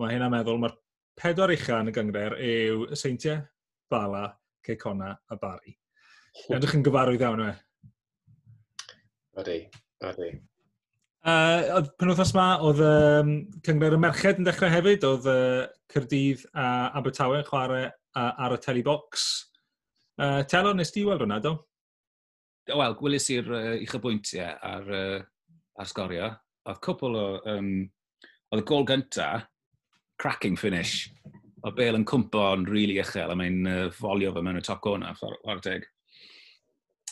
Mae 0.00 0.16
hynna'n 0.16 0.34
meddwl 0.34 0.58
mae'r 0.60 0.76
pedwar 1.20 1.52
uchaf 1.52 1.82
yn 1.82 1.90
y 1.90 1.94
gyngred 1.94 2.36
yw 2.40 2.86
Seintiau, 2.96 3.42
Bala, 3.92 4.24
Ceicona 4.64 5.12
a 5.28 5.36
Bari. 5.40 5.74
Ydych 6.54 6.72
chi'n 6.72 6.84
gyfarwydd 6.86 7.24
iawn 7.26 7.42
yma. 7.44 7.56
Ydy, 9.40 9.58
ydy. 10.08 10.30
Uh, 11.20 11.76
oedd 11.76 11.90
pen 12.00 12.12
wythnos 12.12 12.32
yma, 12.32 12.46
oedd 12.64 12.80
um, 12.86 13.34
cyngred 13.66 13.96
y 13.96 14.00
merched 14.00 14.40
yn 14.40 14.48
dechrau 14.48 14.72
hefyd, 14.72 15.04
oedd 15.04 15.28
uh, 15.28 15.66
Cyrdydd 15.92 16.46
a 16.56 16.68
Abertawe 16.96 17.42
yn 17.42 17.48
chwarae 17.50 17.84
uh, 17.90 18.32
ar 18.46 18.56
y 18.56 18.60
telebox. 18.64 19.26
Uh, 20.20 20.40
Telo, 20.48 20.72
nes 20.76 20.94
ti 20.94 21.04
weld 21.04 21.26
hwnna, 21.26 21.40
do? 21.44 21.58
Wel, 22.70 22.96
gwylis 22.96 23.28
i'r 23.34 23.52
uh, 23.52 23.76
uchybwyntiau 23.84 24.56
ar, 24.70 24.88
uh, 24.88 25.54
ar 25.76 25.92
sgorio. 25.92 26.32
Oedd 26.70 26.84
cwpl 26.88 27.20
o... 27.20 27.30
Um, 27.52 27.72
oedd 28.50 28.64
y 28.64 28.66
gol 28.66 28.88
gyntaf, 28.88 29.49
cracking 30.20 30.56
finish. 30.56 31.10
O 31.64 31.72
Bale 31.76 31.96
yn 32.00 32.04
cwmpo 32.08 32.42
yn 32.54 32.66
rili 32.68 32.94
really 32.94 33.00
uchel, 33.02 33.32
a 33.32 33.36
mae'n 33.36 33.66
uh, 33.68 33.88
folio 33.92 34.32
fe 34.34 34.42
mewn 34.44 34.60
y 34.60 34.62
top 34.64 34.82
corner, 34.84 35.16
fforddeg. 35.16 35.86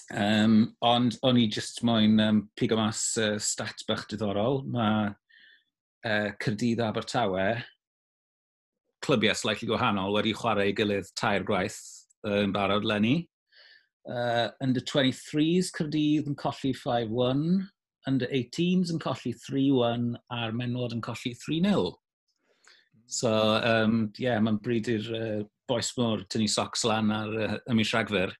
Um, 0.08 0.74
ond 0.80 1.18
o'n 1.28 1.36
i 1.36 1.46
just 1.52 1.82
moyn 1.84 2.16
um, 2.24 2.42
pigo 2.56 2.78
mas 2.80 3.02
uh, 3.20 3.36
stat 3.40 3.84
bach 3.88 4.06
diddorol. 4.08 4.62
Mae 4.72 5.10
uh, 5.12 6.30
Cyrdydd 6.40 6.80
Abertawe, 6.84 7.48
clybiau 9.04 9.36
slightly 9.36 9.68
gwahanol, 9.68 10.16
wedi 10.16 10.32
chwarae 10.36 10.72
i 10.72 10.76
gilydd 10.76 11.12
tair 11.16 11.44
gwaith 11.48 11.80
uh, 12.24 12.40
yn 12.42 12.56
barod 12.56 12.88
lenni. 12.88 13.22
Uh, 14.08 14.48
under 14.64 14.80
23s, 14.80 15.72
Cyrdydd 15.76 16.28
yn 16.28 16.36
colli 16.40 16.72
5-1. 16.76 17.48
Under 18.08 18.28
18s 18.32 18.92
yn 18.94 19.00
colli 19.02 19.34
3-1 19.36 20.14
a'r 20.32 20.56
menwod 20.56 20.96
yn 20.96 21.04
colli 21.04 21.34
3-0. 21.36 21.96
So, 23.08 23.30
um, 23.64 24.10
yeah, 24.20 24.36
mae'n 24.44 24.60
bryd 24.60 24.90
i'r 24.92 25.08
uh, 25.16 25.40
boes 25.68 25.88
môr 25.96 26.26
tynnu 26.28 26.48
socs 26.52 26.84
lan 26.88 27.12
ar 27.14 27.30
uh, 27.32 27.56
ymwys 27.72 27.88
mis 27.88 27.94
Rhagfyr. 27.96 28.34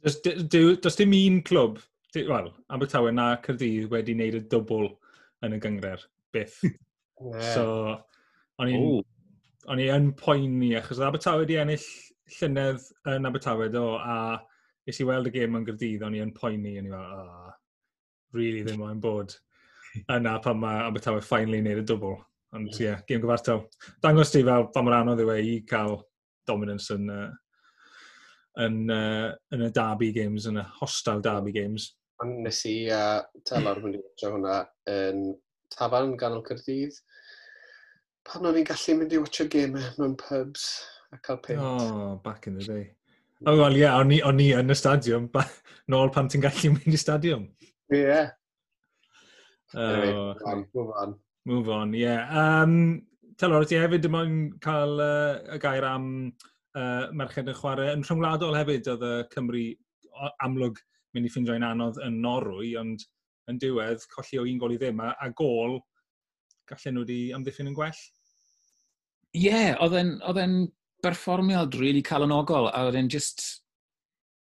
Does 0.00 0.96
dim 0.96 1.12
un 1.12 1.42
clwb, 1.44 1.82
wel, 2.16 2.48
Abertawe 2.72 3.12
na 3.12 3.34
Cyrdydd 3.44 3.90
wedi 3.92 4.16
wneud 4.16 4.38
y 4.38 4.42
dwbl 4.48 4.88
yn 5.44 5.56
y 5.56 5.60
gyngred, 5.60 6.06
byth. 6.32 6.62
yeah. 6.64 7.50
So, 7.52 7.66
o'n 8.60 8.72
i'n 8.72 8.86
o'n 9.70 9.82
i 9.84 9.90
yn 9.92 10.08
poeni, 10.16 10.72
achos 10.78 11.02
Abertawe 11.04 11.44
wedi 11.44 11.60
ennill 11.60 11.84
llynedd 12.38 12.88
yn 13.12 13.28
Abertawe 13.28 13.68
do, 13.72 13.84
a 14.00 14.40
nes 14.88 15.02
i 15.02 15.06
weld 15.06 15.28
y 15.28 15.34
gêm 15.34 15.60
yn 15.60 15.68
Gyrdydd, 15.68 16.06
o'n 16.06 16.16
i 16.16 16.24
yn 16.24 16.32
poeni, 16.34 16.78
o'n 16.80 16.88
i 16.88 16.94
fel, 16.94 17.20
oh, 17.20 17.52
really 18.32 18.64
ddim 18.64 18.82
o'n 18.86 19.04
bod 19.04 19.36
yna 20.08 20.38
pan 20.40 20.58
mae 20.62 20.80
Abertawe 20.86 21.20
finally 21.20 21.60
wneud 21.60 21.84
y 21.84 21.86
dwbl. 21.92 22.16
Ond 22.56 22.72
ie, 22.74 22.88
yeah, 22.88 23.02
gym 23.06 23.22
gyfartal. 23.22 23.62
Dangos 24.02 24.32
ti 24.34 24.42
fel 24.46 24.66
pa 24.74 24.82
mor 24.82 24.96
anodd 24.96 25.22
yw 25.22 25.30
e 25.36 25.38
i 25.46 25.52
cael 25.70 26.00
dominance 26.50 26.90
yn, 26.96 27.06
uh, 27.14 27.28
yn, 28.64 28.80
uh, 28.90 29.28
yn 29.54 29.66
y 29.68 29.70
derby 29.76 30.10
games, 30.16 30.48
yn 30.50 30.58
y 30.58 30.64
hostile 30.80 31.22
derby 31.22 31.54
games. 31.54 31.92
Ond 32.24 32.42
nes 32.44 32.58
i 32.68 32.74
uh, 32.92 33.20
telor 33.46 33.78
fynd 33.84 33.96
i 33.96 34.02
watcha 34.02 34.32
hwnna 34.32 34.56
yn 34.90 35.22
tafarn 35.76 36.16
ganol 36.20 36.42
Cyrdydd. 36.48 36.98
Pan 38.26 38.50
o'n 38.50 38.58
i'n 38.60 38.66
gallu 38.68 38.98
mynd 38.98 39.14
i 39.14 39.22
watcha 39.22 39.46
game 39.50 39.86
mewn 40.00 40.18
pubs 40.18 40.66
a 41.14 41.22
cael 41.22 41.38
pint. 41.46 41.62
Oh, 41.62 42.18
back 42.24 42.50
in 42.50 42.58
the 42.58 42.66
day. 42.66 42.90
Oh, 43.46 43.56
wel, 43.56 43.78
ie, 43.78 43.86
yeah, 43.86 43.96
o'n 44.02 44.42
i 44.42 44.50
yn 44.58 44.74
y 44.74 44.76
stadiwm, 44.76 45.30
nôl 45.94 46.10
pan 46.12 46.28
ti'n 46.28 46.42
gallu 46.44 46.74
mynd 46.74 46.98
i 46.98 47.00
stadiwm. 47.00 47.46
Ie. 47.94 48.02
Yeah. 48.02 48.36
Oh, 49.70 49.86
anyway, 49.86 51.14
Move 51.48 51.70
on, 51.72 51.94
ie. 51.94 52.04
Yeah. 52.04 52.28
Um, 52.36 53.02
Telor, 53.40 53.64
ti 53.64 53.78
hefyd 53.80 54.02
dim 54.04 54.18
ond 54.18 54.56
cael 54.60 54.98
uh, 55.00 55.38
y 55.54 55.58
gair 55.62 55.86
am 55.88 56.08
uh, 56.76 57.06
merched 57.16 57.48
yn 57.48 57.56
chwarae. 57.56 57.94
Yn 57.94 58.04
rhyngwladol 58.04 58.58
hefyd, 58.58 58.90
oedd 58.92 59.06
y 59.06 59.14
Cymru 59.32 59.62
amlwg 60.44 60.82
mynd 61.14 61.26
i 61.26 61.32
ffindio'n 61.32 61.64
anodd 61.66 62.00
yn 62.04 62.20
Norwy, 62.20 62.74
ond 62.78 63.06
yn 63.50 63.58
diwedd, 63.62 64.04
colli 64.12 64.38
o 64.38 64.44
un 64.46 64.60
gol 64.60 64.76
i 64.76 64.78
ddim, 64.80 65.00
a, 65.02 65.14
a 65.24 65.30
gol, 65.36 65.78
gallen 66.70 66.98
nhw 66.98 67.06
wedi 67.06 67.20
amddiffyn 67.34 67.70
yn 67.70 67.78
gwell? 67.78 68.02
Ie, 69.32 69.48
yeah, 69.48 69.72
oedd 69.80 70.38
e'n 70.44 70.54
berfformiad 71.02 71.78
really 71.80 72.04
calonogol, 72.04 72.68
a 72.68 72.84
oedd 72.86 72.98
e'n 73.00 73.10
just 73.10 73.46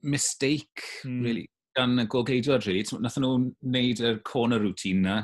mistake, 0.03 0.83
mm. 1.07 1.23
really, 1.23 1.47
gan 1.77 1.95
y 2.01 2.05
golgeidwad, 2.11 2.67
really. 2.67 2.83
Nath 2.99 3.17
nhw 3.21 3.37
wneud 3.63 4.03
y 4.03 4.15
corner 4.27 4.61
routine 4.61 5.05
na, 5.05 5.17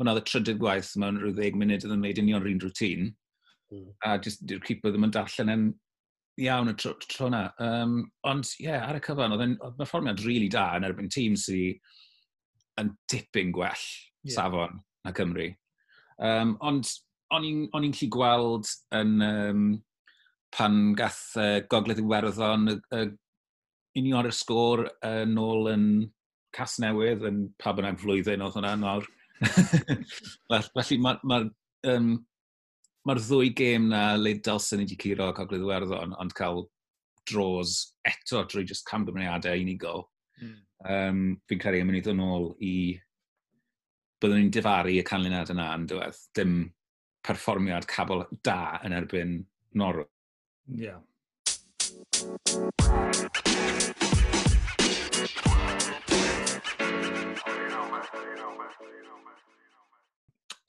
hwnna 0.00 0.14
oedd 0.14 0.22
y 0.22 0.26
trydydd 0.30 0.60
gwaith 0.62 0.92
mewn 1.00 1.20
rhyw 1.20 1.34
ddeg 1.36 1.58
munud 1.58 1.84
oedd 1.84 1.94
yn 1.96 2.04
wneud 2.04 2.22
union 2.22 2.44
rhywun 2.44 2.62
rŵtín. 2.64 3.08
Mm. 3.72 3.88
A 4.06 4.16
just, 4.22 4.44
di'r 4.48 4.62
cipwyr 4.66 4.94
ddim 4.94 5.08
yn 5.08 5.14
darllen 5.14 5.52
yn 5.52 5.66
iawn 6.40 6.72
y 6.72 6.76
tro, 6.80 6.94
tro 7.04 7.28
yna. 7.28 7.44
Um, 7.62 7.98
ond 8.28 8.48
ie, 8.56 8.66
yeah, 8.66 8.86
ar 8.88 8.98
y 8.98 9.02
cyfan, 9.04 9.36
oedd 9.36 9.44
yna 9.46 9.88
fformiad 9.88 10.22
rili 10.22 10.38
really 10.38 10.52
da 10.52 10.70
yn 10.78 10.88
erbyn 10.88 11.12
tîm 11.12 11.36
sy'n 11.38 11.76
yn 12.80 12.92
dipyn 13.12 13.52
gwell 13.52 13.86
yeah. 14.24 14.34
safon 14.34 14.80
na 15.04 15.12
Cymru. 15.16 15.50
Um, 16.22 16.56
ond 16.64 16.88
o'n 17.32 17.46
i'n 17.48 17.96
lli 17.96 18.08
gweld 18.12 18.68
yn 18.96 19.16
um, 19.26 19.66
pan 20.52 20.92
gath 20.96 21.36
uh, 21.40 21.60
Gogledd 21.72 22.02
Iwerddon 22.02 22.74
uh, 22.74 22.78
uh, 22.96 23.08
union 23.98 24.28
y 24.28 24.34
sgôr 24.36 24.86
uh, 24.88 25.24
nôl 25.28 25.70
yn 25.72 25.86
Casnewydd 26.52 27.24
yn 27.28 27.46
pa 27.60 27.72
bynnag 27.76 28.00
flwyddyn 28.00 28.44
oedd 28.44 28.58
hwnna 28.58 28.74
nawr. 28.80 29.08
Felly 30.74 30.98
mae'r 31.02 31.22
ma, 31.28 31.38
um, 31.90 32.12
ma 33.06 33.16
ddwy 33.18 33.52
gêm 33.58 33.88
na 33.90 34.02
le 34.18 34.36
dalsyn 34.44 34.82
i 34.82 34.86
wedi 34.86 34.98
curo 35.00 35.30
Cogledd 35.36 35.64
Iwerddon, 35.66 36.14
ond 36.22 36.34
cael 36.38 36.64
dros 37.30 37.94
eto 38.08 38.42
drwy 38.50 38.66
just 38.68 38.86
camgymeriadau 38.88 39.62
unigol. 39.62 40.06
Mm. 40.42 40.58
Um, 40.82 41.24
fi'n 41.48 41.62
credu 41.62 41.82
yn 41.82 41.88
mynd 41.90 42.00
i 42.00 42.04
ddod 42.06 42.18
nôl 42.18 42.52
i... 42.62 42.76
Byddwn 44.22 44.38
ni'n 44.38 44.54
difaru 44.54 44.92
y 44.94 45.02
canlyniad 45.06 45.50
yna 45.54 45.72
yn 45.74 45.88
dywedd. 45.90 46.18
Dim 46.38 46.58
perfformiad 47.26 47.88
cabol 47.90 48.26
da 48.46 48.78
yn 48.86 48.94
erbyn 48.98 49.40
Norwy. 49.78 50.06
Ie. 50.70 50.92
Yeah. 50.92 51.00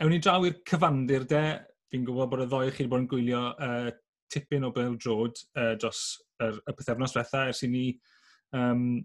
Ewn 0.01 0.09
ni 0.09 0.19
draw 0.23 0.45
i'r 0.47 0.55
cyfandir 0.67 1.27
de, 1.29 1.43
fi'n 1.93 2.05
gwybod 2.07 2.31
bod 2.31 2.41
y 2.43 2.47
ddoi 2.49 2.71
chi 2.71 2.81
wedi 2.81 2.89
bod 2.89 3.03
yn 3.03 3.09
gwylio 3.11 3.41
uh, 3.53 3.91
tipyn 4.33 4.65
o 4.65 4.71
Bel 4.73 4.95
Drod 4.97 5.37
uh, 5.59 5.73
dros 5.77 6.01
yr, 6.41 6.57
y 6.65 6.73
pethefnos 6.73 7.13
diwetha, 7.13 7.43
ers 7.51 7.61
i 7.65 7.69
ni, 7.69 7.83
um, 8.57 8.97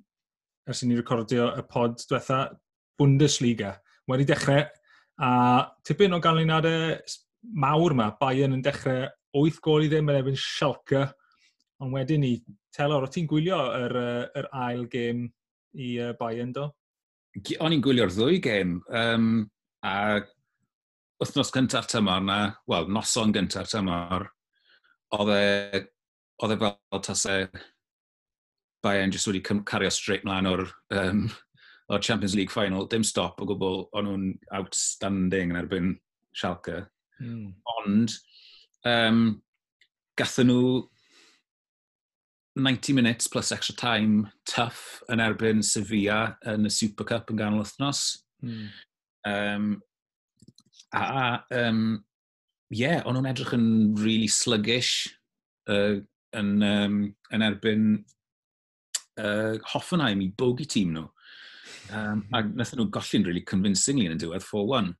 ers 0.69 0.83
i 0.85 0.89
ni 0.89 0.97
recordio 0.97 1.51
y 1.59 1.65
pod 1.69 2.01
diwetha, 2.07 2.47
Bundesliga. 2.99 3.75
Wedi 4.09 4.27
dechrau, 4.27 4.65
a 5.23 5.31
tipyn 5.87 6.17
o 6.17 6.23
ganlyniadau 6.25 6.97
mawr 7.61 7.95
yma, 7.95 8.09
Bayern 8.21 8.57
yn 8.57 8.65
dechrau 8.65 9.05
8 9.37 9.61
gol 9.63 9.85
i 9.85 9.93
ddim 9.93 10.09
yn 10.09 10.19
efo'n 10.23 10.41
Schalke, 10.41 11.05
ond 11.85 11.95
wedyn 11.95 12.25
ni, 12.25 12.33
Telor, 12.75 13.05
o 13.05 13.13
ti'n 13.13 13.29
gwylio 13.29 13.61
yr, 13.77 13.95
yr 14.39 14.49
ail 14.65 14.89
gêm 14.91 15.27
i 15.79 15.93
uh, 16.01 16.11
Bayern 16.19 16.57
do? 16.57 16.67
O'n 17.61 17.77
i'n 17.77 17.85
gwylio'r 17.85 18.11
ddwy 18.15 18.41
gêm, 18.43 18.79
um, 18.89 19.31
a 19.85 19.95
wythnos 21.23 21.53
gyntaf 21.55 21.89
tymor 21.91 22.23
na, 22.25 22.39
wel, 22.71 22.89
noson 22.95 23.35
gyntaf 23.35 23.71
tymor, 23.73 24.29
oedd 25.17 25.35
e, 25.35 25.83
oedd 26.45 26.55
e 26.55 26.59
fel 26.63 27.03
tasau 27.05 27.47
e, 27.47 27.67
Bayern 28.85 29.11
jyst 29.11 29.27
wedi 29.27 29.43
cario 29.43 29.91
straight 29.91 30.23
mlaen 30.23 30.47
o'r 30.47 30.69
um, 30.95 31.25
o'r 31.91 32.05
Champions 32.05 32.37
League 32.39 32.53
final, 32.55 32.87
dim 32.87 33.03
stop 33.03 33.41
o 33.43 33.49
gwbl, 33.49 33.89
o'n 33.97 34.07
nhw'n 34.07 34.29
outstanding 34.55 35.55
yn 35.55 35.59
erbyn 35.59 35.91
Schalke. 36.37 36.85
Mm. 37.19 37.49
Ond, 37.79 38.15
um, 38.87 39.25
gathen 40.21 40.53
nhw 40.53 40.85
90 42.59 42.93
minutes 42.93 43.27
plus 43.27 43.51
extra 43.55 43.75
time 43.79 44.31
tough 44.47 45.01
yn 45.11 45.23
erbyn 45.23 45.63
Sevilla 45.65 46.37
yn 46.53 46.69
y 46.69 46.73
Super 46.75 47.09
Cup 47.09 47.33
yn 47.33 47.41
ganol 47.41 47.65
wythnos. 47.65 48.05
Mm. 48.45 48.69
Um, 49.29 49.69
A, 50.97 51.45
um, 51.53 52.05
yeah, 52.73 53.03
o'n 53.05 53.17
nhw'n 53.17 53.29
edrych 53.29 53.55
yn 53.57 53.69
really 54.01 54.29
sluggish 54.33 55.09
uh, 55.69 55.99
yn, 56.37 56.55
um, 56.65 57.01
yn 57.35 57.45
erbyn 57.45 57.85
uh, 59.21 59.59
Hoffenheim 59.73 60.23
i 60.25 60.31
bogey 60.39 60.69
tîm 60.69 60.95
nhw. 60.97 61.09
Um, 61.89 62.21
hmm. 62.21 62.35
a 62.37 62.43
nath 62.61 62.75
nhw 62.77 62.89
golli'n 62.93 63.25
really 63.25 63.45
convincingly 63.49 64.09
yn 64.09 64.17
y 64.17 64.21
diwedd 64.21 64.45
4-1. 64.45 64.93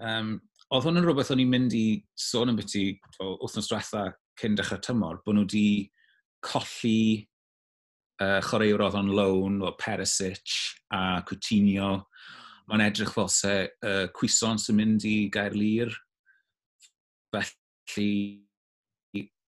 Um, 0.00 0.34
oedd 0.70 0.86
hwn 0.86 1.00
yn 1.00 1.06
rhywbeth 1.06 1.32
o'n 1.34 1.42
i'n 1.42 1.52
mynd 1.52 1.76
i 1.76 1.84
sôn 2.20 2.52
yn 2.52 2.58
byty 2.58 2.84
wythnos 3.18 3.70
diwetha 3.70 4.04
cyn 4.40 4.56
dechrau 4.56 4.80
tymor, 4.84 5.20
bod 5.24 5.36
nhw 5.36 5.46
wedi 5.46 5.90
colli 6.44 7.00
uh, 8.22 8.38
chwaraewr 8.44 8.84
oedd 8.86 8.98
on 9.00 9.12
loan, 9.16 9.58
o 9.64 9.72
Perisic 9.80 10.56
a 10.94 11.20
Coutinho, 11.28 12.04
mae'n 12.70 12.86
edrych 12.86 13.12
fel 13.16 13.28
se 13.32 13.54
uh, 13.66 14.06
cwison 14.14 14.60
sy'n 14.62 14.78
mynd 14.78 15.06
i 15.08 15.16
gair 15.32 15.56
lir. 15.58 15.92
Felly, 17.34 18.10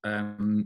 um, 0.06 0.64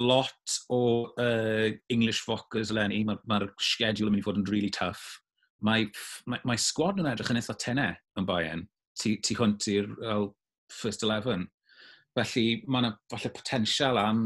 lot 0.00 0.58
o 0.72 0.82
uh, 1.20 1.70
English 1.92 2.24
vocals 2.26 2.72
eleni, 2.72 3.02
mae'r 3.04 3.22
ma, 3.28 3.40
schedule 3.60 4.08
yn 4.08 4.16
mynd 4.16 4.22
i 4.22 4.26
fod 4.26 4.40
yn 4.40 4.48
really 4.50 4.72
tough. 4.72 5.20
Mae, 5.64 5.88
mae, 6.28 6.40
mae 6.48 6.60
sgwad 6.60 7.00
yn 7.00 7.08
edrych 7.10 7.32
yn 7.32 7.40
eitha 7.40 7.56
tenau 7.60 7.96
yn 8.20 8.28
Bayern, 8.28 8.62
tu, 8.96 9.16
tu 9.24 9.36
hwnt 9.36 9.68
i'r 9.72 9.90
well, 10.00 10.30
first 10.72 11.04
11. 11.04 11.48
Felly 12.16 12.46
mae 12.66 12.86
yna 12.86 12.94
falle 13.12 13.32
potensial 13.36 14.00
am 14.00 14.22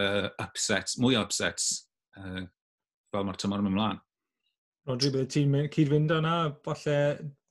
uh, 0.00 0.28
upsets, 0.40 0.96
mwy 1.00 1.18
o 1.18 1.26
upsets, 1.26 1.86
uh, 2.20 2.44
fel 3.12 3.28
mae'r 3.28 3.40
tymor 3.40 3.64
yn 3.64 3.72
ymlaen. 3.72 4.00
Rodri, 4.88 5.12
bydd 5.14 5.28
ti'n 5.30 5.52
cyd-fynd 5.70 6.12
o'na? 6.16 6.36
Falle 6.66 6.96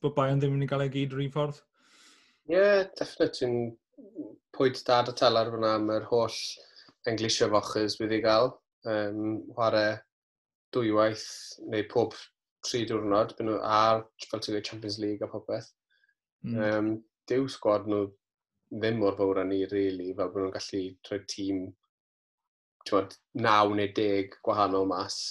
bod 0.04 0.16
Bayern 0.16 0.40
ddim 0.42 0.52
yn 0.52 0.58
mynd 0.58 0.66
i 0.66 0.70
gael 0.72 0.84
ei 0.84 0.92
gyd 0.92 1.14
rhywun 1.16 1.32
ffordd? 1.32 1.60
Ie, 2.50 2.56
yeah, 2.58 2.82
definitely. 2.98 3.38
Ti'n 3.38 4.24
pwynt 4.52 4.82
da 4.88 5.00
a 5.00 5.14
telar 5.16 5.52
fyna 5.54 5.76
am 5.78 5.88
yr 5.94 6.04
holl 6.10 6.36
englisio 7.08 7.48
fochers 7.54 7.96
bydd 8.00 8.16
i 8.18 8.20
gael. 8.26 8.52
Um, 8.84 9.40
ware 9.56 10.02
dwywaith 10.76 11.26
neu 11.72 11.86
pob 11.88 12.16
tri 12.66 12.84
diwrnod, 12.88 13.32
byn 13.38 13.48
nhw 13.48 13.58
ar, 13.64 14.04
fel 14.28 14.42
ti'n 14.42 14.60
Champions 14.66 14.98
League 15.02 15.24
a 15.24 15.30
popeth. 15.30 15.72
Mm. 16.44 16.58
Um, 16.66 16.90
dyw 17.30 17.48
sgwad 17.50 17.88
nhw 17.88 18.06
ddim 18.72 19.00
mor 19.00 19.16
fawr 19.16 19.40
â 19.42 19.46
ni, 19.48 19.64
really, 19.72 20.12
fel 20.16 20.30
bod 20.32 20.44
nhw'n 20.44 20.56
gallu 20.58 20.82
troi 21.06 21.24
tîm 21.32 21.68
bod, 22.90 23.16
naw 23.38 23.72
neu 23.72 23.88
deg 23.96 24.36
gwahanol 24.44 24.88
mas 24.90 25.22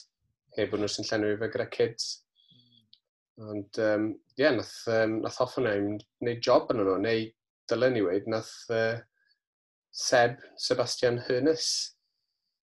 heb 0.57 0.71
bod 0.71 0.81
nhw 0.81 0.89
sy'n 0.91 1.07
llenwi 1.07 1.37
fe 1.39 1.49
gyda 1.53 1.67
kids. 1.71 2.09
Ond, 3.41 3.77
ie, 3.79 3.87
um, 3.87 4.09
yeah, 4.37 4.53
nath, 4.55 4.75
um, 4.91 5.19
nath 5.23 5.39
Hoffenheim 5.41 5.95
wneud 6.21 6.43
job 6.45 6.69
yn 6.73 6.81
nhw, 6.81 6.97
neu 7.01 7.23
dylen 7.71 7.95
ni 7.95 8.03
wedi, 8.05 8.29
nath 8.31 8.51
uh, 8.75 8.99
Seb 9.91 10.39
Sebastian 10.59 11.19
Hernes, 11.27 11.65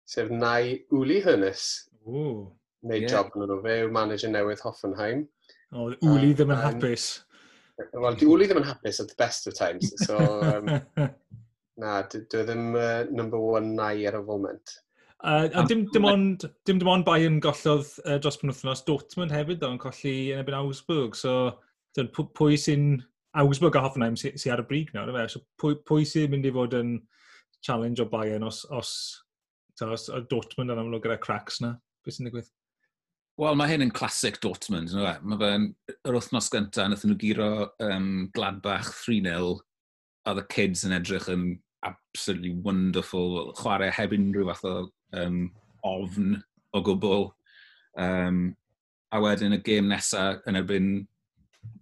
sef 0.08 0.30
nai 0.32 0.84
Uli 0.96 1.22
Hernes. 1.26 1.68
Ooh, 2.08 2.50
wneud 2.86 3.08
yeah. 3.08 3.14
job 3.16 3.32
yn 3.36 3.48
nhw, 3.48 3.62
fe 3.64 3.80
yw 3.86 3.94
manager 3.96 4.34
newydd 4.34 4.66
Hoffenheim. 4.66 5.26
O, 5.74 5.88
oh, 5.88 5.96
Uli 6.12 6.34
ddim 6.36 6.54
yn 6.56 6.62
hapus. 6.64 7.08
Wel, 7.94 8.20
di 8.20 8.28
Uli 8.30 8.48
ddim 8.50 8.62
yn 8.62 8.70
hapus 8.70 9.02
at 9.04 9.10
the 9.12 9.18
best 9.20 9.48
of 9.48 9.58
times, 9.58 9.94
so... 10.06 10.20
Um, 10.48 10.70
na, 11.78 12.02
dwi 12.10 12.44
ddim 12.44 12.72
uh, 12.74 13.06
number 13.14 13.38
one 13.38 13.76
nai 13.78 14.06
ar 14.10 14.18
y 14.18 14.22
foment. 14.26 14.78
Uh, 15.24 15.50
a 15.58 15.64
dim 15.66 15.88
dim 15.90 16.06
ond, 16.06 16.44
dim 16.70 16.78
dim 16.78 16.90
ond 16.92 17.06
Bayern 17.06 17.40
gollodd 17.42 17.88
uh, 18.06 18.18
dros 18.22 18.38
penwthnos 18.38 18.84
Dortmund 18.86 19.34
hefyd 19.34 19.64
o'n 19.66 19.80
colli 19.82 20.34
yn 20.36 20.44
ebyn 20.44 20.58
Augsburg. 20.60 21.18
So, 21.18 21.56
dyn, 21.98 22.12
pwy 22.14 22.58
sy'n 22.62 23.00
Augsburg 23.42 23.80
a 23.80 23.82
Hoffenheim 23.86 24.18
sy'n 24.20 24.38
sy 24.38 24.52
ar 24.54 24.62
y 24.62 24.68
brig 24.70 24.92
nawr, 24.94 25.10
fe? 25.16 25.24
So, 25.34 25.42
pwy, 25.62 25.80
pwy 25.90 26.06
sy'n 26.06 26.30
mynd 26.34 26.46
i 26.46 26.54
fod 26.54 26.76
yn 26.78 26.92
challenge 27.66 28.04
o 28.04 28.06
Bayern 28.12 28.46
os, 28.46 28.62
os, 28.70 28.92
ta, 29.80 29.90
os, 29.90 30.06
os 30.14 30.28
Dortmund 30.30 30.76
yn 30.76 30.84
amlwg 30.84 31.08
gyda 31.08 31.18
cracks 31.24 31.58
na? 31.66 31.74
Beth 32.06 32.20
sy'n 32.20 32.30
digwydd? 32.30 32.52
Wel, 33.42 33.58
mae 33.58 33.70
hyn 33.70 33.86
yn 33.88 33.94
classic 33.94 34.38
Dortmund. 34.42 34.94
No? 34.94 35.08
Mae 35.30 35.42
fe'n 35.42 35.66
yr 35.98 36.18
wythnos 36.20 36.52
gyntaf, 36.54 36.92
nath 36.92 37.06
nhw 37.06 37.18
giro 37.22 37.50
um, 37.86 38.28
Gladbach 38.38 38.94
3-0, 39.02 39.58
a 40.28 40.36
the 40.38 40.46
kids 40.54 40.86
yn 40.86 40.94
edrych 40.94 41.30
yn 41.34 41.50
absolutely 41.86 42.54
wonderful, 42.66 43.56
chwarae 43.58 43.90
heb 43.94 44.14
unrhyw 44.14 44.50
fath 44.52 44.66
o 44.70 44.76
um, 45.16 45.48
ofn 45.86 46.38
o 46.76 46.82
gwbl. 46.86 47.30
Um, 47.98 48.56
a 49.14 49.22
wedyn 49.24 49.56
y 49.56 49.62
gêm 49.64 49.88
nesaf 49.90 50.44
yn 50.50 50.60
erbyn 50.60 50.92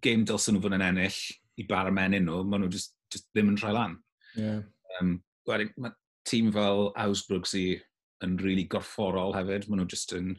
gêm 0.05 0.25
dylsyn 0.27 0.55
nhw 0.55 0.63
fod 0.63 0.77
yn 0.77 0.85
ennill 0.85 1.19
i 1.59 1.65
bar 1.67 1.91
menyn 1.93 2.27
nhw, 2.27 2.43
maen 2.45 2.65
nhw 2.65 2.71
just, 2.73 2.93
just 3.13 3.27
ddim 3.33 3.53
yn 3.53 3.59
troi 3.59 3.73
lan. 3.75 3.97
Yeah. 4.37 4.61
Um, 4.99 5.17
wedyn, 5.49 5.73
mae 5.81 5.95
tîm 6.29 6.51
fel 6.55 6.89
Ausbrug 7.01 7.47
sy'n 7.49 7.81
yn 8.25 8.37
rili 8.39 8.51
really 8.51 8.67
gorfforol 8.71 9.35
hefyd, 9.35 9.67
maen 9.69 9.83
nhw 9.83 9.89
just 9.91 10.13
yn, 10.15 10.33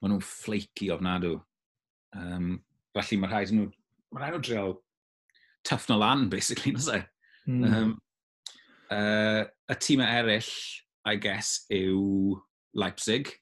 maen 0.00 0.14
nhw'n 0.14 0.26
flaky 0.26 0.90
ofnadw. 0.94 1.38
Um, 2.16 2.58
felly 2.96 3.20
mae 3.20 3.30
rhaid 3.30 3.54
nhw, 3.54 3.68
mae 4.10 4.24
rhaid 4.24 4.36
nhw 4.36 4.44
dreol 4.46 4.78
tuff 5.66 5.88
na 5.88 5.96
lan, 6.00 6.28
basically, 6.32 6.72
nes 6.76 6.88
e. 6.88 7.00
Mm. 7.48 7.64
Um, 7.64 7.92
uh, 8.90 9.44
y 9.70 9.78
tîmau 9.80 10.08
eraill, 10.20 10.52
I 11.08 11.16
guess, 11.16 11.64
yw 11.72 12.36
Leipzig. 12.76 13.32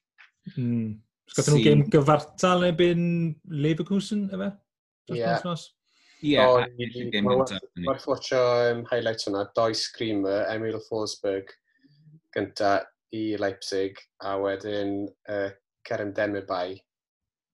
Mm. 0.55 0.99
Gathen 1.35 1.57
nhw 1.57 1.65
gêm 1.65 1.83
gyfartal 1.93 2.65
ebyn 2.69 3.03
Leverkusen, 3.51 4.27
efe? 4.33 4.53
Yeah. 5.13 5.43
Ie, 6.19 6.35
Werth 7.85 8.07
watcho 8.09 8.39
um, 8.39 8.83
highlights 8.89 9.27
hwnna, 9.27 9.45
doi 9.55 9.71
screamer, 9.77 10.47
Emil 10.51 10.79
Forsberg 10.83 11.53
gynta 12.35 12.79
i 13.15 13.37
Leipzig, 13.39 13.97
a 14.27 14.35
wedyn 14.41 15.05
uh, 15.31 15.47
Kerem 15.87 16.11
Demirbay 16.17 16.75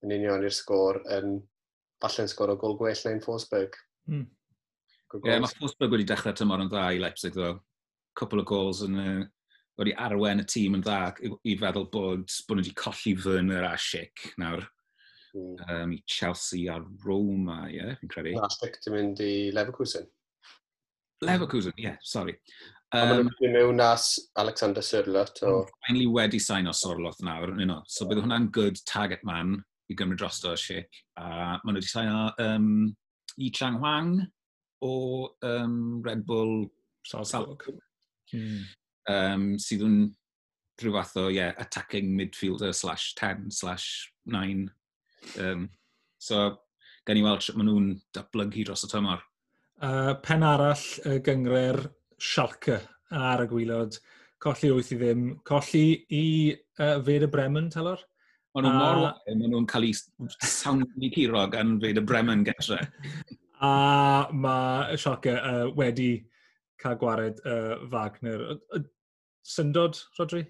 yn 0.03 0.15
union 0.17 0.43
i'r 0.43 0.53
sgôr 0.53 0.99
yn 1.13 1.37
falle'n 2.03 2.31
sgôr 2.31 2.55
o 2.55 2.57
gol 2.59 2.75
gwell 2.79 3.05
na'n 3.05 3.21
Forsberg. 3.23 3.77
Mm. 4.09 4.25
Ie, 5.15 5.21
yeah, 5.29 5.39
mae 5.39 5.53
Forsberg 5.61 5.93
wedi 5.93 6.07
dechrau 6.09 6.35
tymor 6.35 6.65
yn 6.65 6.71
dda 6.71 6.89
i 6.95 6.99
Leipzig, 7.01 7.37
ddo. 7.37 7.55
Cwpl 8.15 8.41
o 8.41 8.47
gols 8.47 8.81
yn 8.85 8.99
y 8.99 9.09
wedi 9.79 9.95
arwen 9.99 10.43
y 10.43 10.47
tîm 10.47 10.77
yn 10.77 10.83
dda 10.85 10.99
i, 11.19 11.31
i 11.51 11.55
feddwl 11.59 11.89
bod, 11.91 12.25
bod 12.47 12.59
nhw 12.59 12.63
wedi 12.63 12.75
colli 12.79 13.15
Werner 13.25 13.67
a 13.67 13.75
Schick 13.79 14.31
nawr. 14.41 14.65
Mm. 15.35 15.55
Um, 15.67 15.97
Chelsea 16.07 16.67
a 16.71 16.79
Roma, 17.03 17.65
ie, 17.67 17.81
yeah, 17.81 17.97
fi'n 17.99 18.11
credu. 18.11 18.35
Na, 18.37 18.47
Schick 18.53 18.79
ti'n 18.83 18.95
mynd 18.95 19.19
i 19.23 19.33
Leverkusen. 19.55 20.07
Leverkusen, 21.25 21.75
ie, 21.75 21.89
yeah, 21.89 21.99
sorry. 22.03 22.37
Um, 22.95 23.11
a 23.11 23.23
maen 23.27 23.55
mewn 23.57 23.81
nas 23.81 24.13
Alexander 24.39 24.81
Sirlot. 24.85 25.41
O... 25.43 25.65
Finally 25.87 26.07
wedi 26.07 26.39
sain 26.39 26.67
o 26.71 26.71
Sorloth 26.71 27.19
nawr, 27.25 27.51
you 27.59 27.65
know. 27.65 27.81
so 27.87 28.07
bydd 28.07 28.23
hwnna'n 28.23 28.51
good 28.55 28.79
target 28.87 29.25
man 29.27 29.57
i 29.91 29.97
gymryd 29.97 30.21
dros 30.21 30.39
o 30.47 30.55
Schick. 30.59 31.03
A 31.19 31.59
maen 31.65 31.75
nhw 31.75 31.81
wedi 31.81 31.91
sain 31.91 32.13
o 32.13 32.29
um, 32.45 32.69
Yi 33.35 33.51
Chang 33.51 33.81
Huang 33.81 34.15
o 34.85 34.95
um, 35.43 36.01
Red 36.05 36.23
Bull 36.25 36.69
Salzburg. 37.05 37.67
Hmm 38.31 38.63
um, 39.11 39.53
sydd 39.61 39.85
yn 39.85 39.99
rhyw 40.81 40.95
fath 40.97 41.15
o 41.21 41.27
yeah, 41.31 41.53
attacking 41.61 42.11
midfielder 42.17 42.73
slash 42.75 43.13
10 43.15 43.51
slash 43.51 44.11
9. 44.25 44.69
Um, 45.39 45.69
so, 46.17 46.57
gen 47.07 47.21
i 47.21 47.23
weld 47.25 47.47
maen 47.55 47.69
nhw'n 47.69 47.93
datblygu 48.15 48.65
dros 48.67 48.85
y 48.87 48.91
tymor. 48.91 49.23
Uh, 49.83 50.15
pen 50.23 50.43
arall 50.47 50.83
y 51.07 51.19
gyngre'r 51.23 51.81
Schalke 52.15 52.81
ar 53.11 53.43
y 53.43 53.47
gwylod. 53.51 53.99
Colli 54.43 54.71
wyth 54.75 54.91
i 54.95 54.99
ddim. 54.99 55.23
Colli 55.47 55.85
i 56.15 56.25
uh, 56.79 56.99
Fed 57.05 57.25
y 57.27 57.31
Bremen, 57.31 57.71
talor? 57.73 58.03
Maen 58.55 58.67
eh, 58.67 58.69
nhw'n 58.69 58.79
mor 58.79 59.01
wael, 59.03 59.39
maen 59.39 59.49
nhw'n 59.51 59.71
cael 59.71 59.89
eu 59.89 60.29
sawnlu 60.43 61.11
curo 61.15 61.47
gan 61.51 61.75
Fed 61.83 61.99
y 61.99 62.05
Bremen 62.07 62.45
getre. 62.47 62.81
a 63.61 64.27
mae 64.31 64.97
Schalke 64.97 65.35
uh, 65.35 65.67
wedi 65.75 66.25
cael 66.85 66.99
gwared 67.01 67.41
uh, 67.49 67.81
Wagner. 67.91 68.55
Syndod, 69.45 69.97
Rodri? 70.19 70.45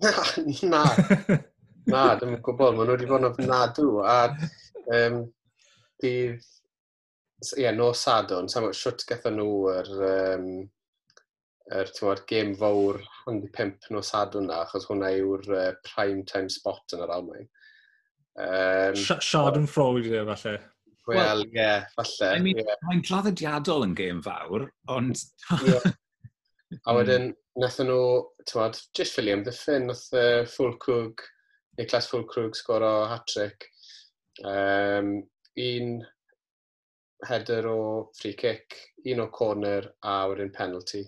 na, 0.72 0.84
na, 1.92 2.02
ddim 2.16 2.36
yn 2.36 2.42
gwybod. 2.46 2.78
Maen 2.78 2.88
nhw 2.88 2.96
wedi 2.96 3.10
bod 3.10 3.22
yn 3.22 3.30
ofnadw. 3.30 3.90
A 4.06 4.16
um, 4.96 5.20
dydd, 6.02 6.40
ie, 7.50 7.62
yeah, 7.64 7.74
nos 7.76 8.02
Sadwn, 8.06 8.50
sa'n 8.50 8.68
o'r 8.70 8.76
siwt 8.76 9.06
gatho 9.08 9.32
nhw 9.34 9.52
yr, 9.74 9.92
um, 10.08 10.48
yr 11.76 11.92
tywod, 11.96 12.24
gêm 12.30 12.54
fawr 12.58 13.00
handi 13.22 13.50
pimp 13.54 13.90
nos 13.94 14.12
Sadwn 14.14 14.50
na, 14.50 14.64
achos 14.64 14.88
hwnna 14.90 15.12
yw'r 15.20 15.48
uh, 15.54 15.70
prime 15.86 16.24
time 16.28 16.50
spot 16.52 16.96
yn 16.96 17.06
yr 17.06 17.14
Almain. 17.16 17.48
Um, 18.40 18.96
Sh 18.96 19.20
Sharden 19.26 19.66
Freud, 19.68 20.06
e, 20.06 20.24
falle. 20.32 20.58
Wel, 21.16 21.44
ie, 21.46 21.56
yeah, 21.56 21.88
falle. 21.96 22.30
I 22.36 22.44
mean, 22.44 22.60
yeah. 22.62 22.78
Mae'n 22.86 23.02
draddodiadol 23.06 23.88
yn 23.88 23.96
gêm 23.98 24.22
fawr, 24.24 24.68
ond... 24.92 25.26
yeah. 25.66 25.90
A 26.70 26.92
hmm. 26.92 26.96
wedyn, 27.00 27.24
nathon 27.58 27.88
nhw, 27.90 28.02
tywad, 28.46 28.76
just 28.94 29.16
William 29.18 29.40
Ddiffyn, 29.42 29.88
nath 29.90 30.04
uh, 30.14 30.20
e, 30.44 30.44
Fulcrwg, 30.46 31.24
Niklas 31.80 32.06
Fulcrwg 32.12 32.60
o 32.76 32.92
hat-trick. 33.10 33.66
Um, 34.46 35.16
un 35.58 35.96
header 37.26 37.66
o 37.66 38.10
free 38.16 38.34
kick, 38.34 38.76
un 39.04 39.24
o 39.24 39.26
corner 39.34 39.90
a 40.02 40.28
wedyn 40.30 40.52
penalty. 40.54 41.02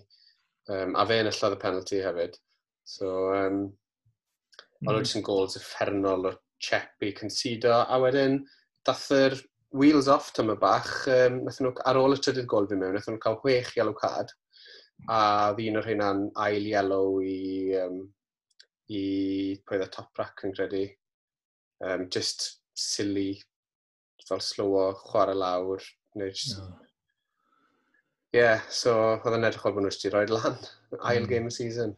Um, 0.69 0.95
a 0.95 1.05
fe 1.07 1.21
enillodd 1.21 1.55
y 1.55 1.61
penalty 1.61 2.01
hefyd. 2.03 2.37
So, 2.83 3.31
um, 3.33 3.63
mm. 3.63 4.89
ond 4.89 4.99
oedd 4.99 5.15
yn 5.17 5.25
gols 5.25 5.57
effernol 5.59 6.29
o 6.29 6.35
Chepi 6.63 7.11
consido, 7.15 7.73
a 7.83 7.99
wedyn 7.99 8.41
dath 8.87 9.09
yr 9.15 9.35
wheels 9.73 10.07
off 10.07 10.31
tyma 10.33 10.55
bach, 10.59 10.91
um, 11.09 11.41
nhw, 11.49 11.73
ar 11.89 11.99
ôl 11.99 12.15
y 12.15 12.19
trydydd 12.21 12.49
gol 12.49 12.67
fi 12.69 12.77
mewn, 12.77 12.93
nathon 12.97 13.17
nhw 13.17 13.23
cael 13.23 13.39
chwech 13.41 13.71
yellow 13.77 13.95
card, 13.97 14.29
a 15.09 15.53
ddyn 15.57 15.79
o'r 15.79 15.89
hynna'n 15.89 16.27
ail 16.45 16.67
yellow 16.69 17.17
i, 17.25 17.73
um, 17.81 18.03
i 18.93 19.03
pwy 19.65 19.81
dda 19.81 19.89
top 19.95 20.21
rack 20.21 20.45
yn 20.45 20.53
credu. 20.55 20.85
Um, 21.83 22.05
just 22.13 22.61
silly, 22.77 23.41
fel 24.27 24.39
slow 24.43 24.77
o 24.79 24.85
chwarae 25.09 25.35
lawr, 25.37 25.83
neu 26.15 26.29
just... 26.31 26.59
No. 26.61 26.71
Yeah, 28.33 28.63
so 28.73 28.93
oedd 29.19 29.35
yn 29.37 29.45
edrych 29.45 29.65
o'r 29.67 29.75
bod 29.75 29.85
nhw 29.85 29.91
wedi 29.93 30.13
roed 30.13 30.31
lan, 30.33 30.55
ail 31.01 31.25
mm. 31.25 31.29
game 31.29 31.51
y 31.51 31.53
season. 31.53 31.97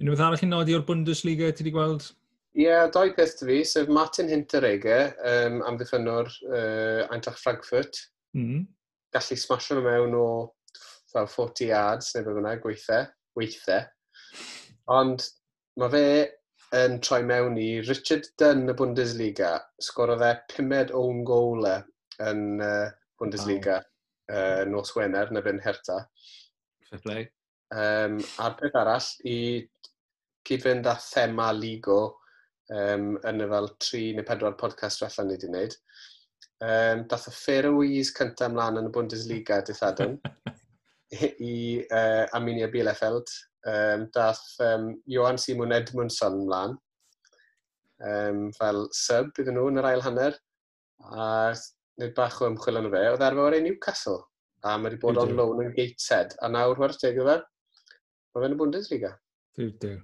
Unrhyw 0.00 0.16
beth 0.16 0.24
arall 0.24 0.42
i 0.46 0.48
nodi 0.48 0.74
o'r 0.78 0.86
Bundesliga 0.88 1.50
ti 1.52 1.62
wedi 1.62 1.74
gweld? 1.74 2.08
Ie, 2.50 2.64
yeah, 2.64 2.88
doi 2.90 3.12
peth 3.14 3.36
dy 3.38 3.46
fi, 3.46 3.58
sef 3.64 3.90
Martin 3.94 4.30
Hinteregger, 4.30 5.12
um, 5.22 5.60
am 5.68 5.76
ddiffynwr 5.78 6.30
uh, 6.50 7.04
Eintracht 7.14 7.38
Frankfurt. 7.38 8.00
Mm. 8.34 8.64
Gallu 9.14 9.38
smasho 9.38 9.76
nhw 9.76 9.84
mewn 9.86 10.16
o 10.18 10.26
fel 11.12 11.28
40 11.30 11.70
yards, 11.70 12.10
neu 12.14 12.26
beth 12.26 12.38
bynnag, 12.40 12.62
gweithio. 12.64 13.04
Weithau. 13.38 13.86
Ond 14.90 15.24
mae 15.78 15.92
fe 15.94 16.04
yn 16.80 16.98
troi 17.02 17.22
mewn 17.26 17.58
i 17.58 17.68
Richard 17.86 18.26
Dunn 18.40 18.70
y 18.70 18.74
Bundesliga. 18.78 19.56
Sgorodd 19.82 20.24
e 20.26 20.32
pumed 20.50 20.90
own 20.96 21.22
goal 21.26 21.66
e 21.70 21.76
yn 22.26 22.62
uh, 22.62 22.88
Bundesliga 23.20 23.80
wow. 23.80 24.34
uh, 24.34 24.64
nos 24.70 24.94
Wener, 24.96 25.30
neu 25.30 25.44
byn 25.46 25.62
Herta. 25.62 26.02
Fair 26.88 27.02
play. 27.04 27.28
Um, 27.70 28.18
a'r 28.42 28.56
peth 28.58 28.78
arall, 28.78 29.06
i 29.22 29.36
cyd-fynd 30.46 30.88
â 30.90 30.96
thema 31.04 31.52
Ligo 31.54 32.00
um, 32.74 33.12
yn 33.28 33.44
y 33.44 33.48
fel 33.50 33.68
tri 33.82 34.02
neu 34.16 34.26
pedwar 34.26 34.56
podcast 34.60 35.00
diwetha 35.00 35.24
ni 35.26 35.36
wedi 35.36 35.50
wneud. 35.50 35.76
Um, 36.60 37.06
dath 37.08 37.28
y 37.30 37.34
Faroese 37.34 38.14
cyntaf 38.16 38.50
ymlaen 38.50 38.80
yn 38.80 38.90
y 38.90 38.94
Bundesliga 38.94 39.60
dithadwn 39.64 40.18
i 41.50 41.54
uh, 41.86 42.26
Aminia 42.36 42.68
Bielefeld. 42.72 43.32
Um, 43.66 44.06
dath 44.14 44.44
um, 44.64 44.94
Johan 45.10 45.40
Simon 45.40 45.74
Edmundson 45.76 46.42
ymlaen 46.44 46.78
um, 48.06 48.46
fel 48.56 48.86
sub 48.96 49.36
iddyn 49.40 49.58
nhw 49.58 49.68
yn 49.72 49.82
yr 49.82 49.90
ail 49.92 50.04
hanner. 50.06 50.36
A 51.00 51.52
nid 52.00 52.14
bach 52.16 52.40
o 52.40 52.48
ymchwil 52.48 52.80
yn 52.80 52.90
y 52.90 52.92
fe, 52.92 53.06
oedd 53.12 53.24
arfer 53.24 53.46
o'r 53.46 53.58
ei 53.58 53.64
Newcastle. 53.64 54.20
A 54.64 54.76
mae 54.76 54.90
wedi 54.90 55.00
bod 55.00 55.20
on 55.20 55.32
loan 55.36 55.64
yn 55.64 55.74
Gateshead, 55.76 56.36
a 56.44 56.48
nawr 56.52 56.80
wrth 56.80 57.00
teg 57.00 57.20
o 57.20 57.26
fe. 57.28 57.40
Mae 58.34 58.44
fe'n 58.44 58.56
y 58.56 58.60
Bundesliga. 58.60 59.14
Dwi'n 59.56 60.00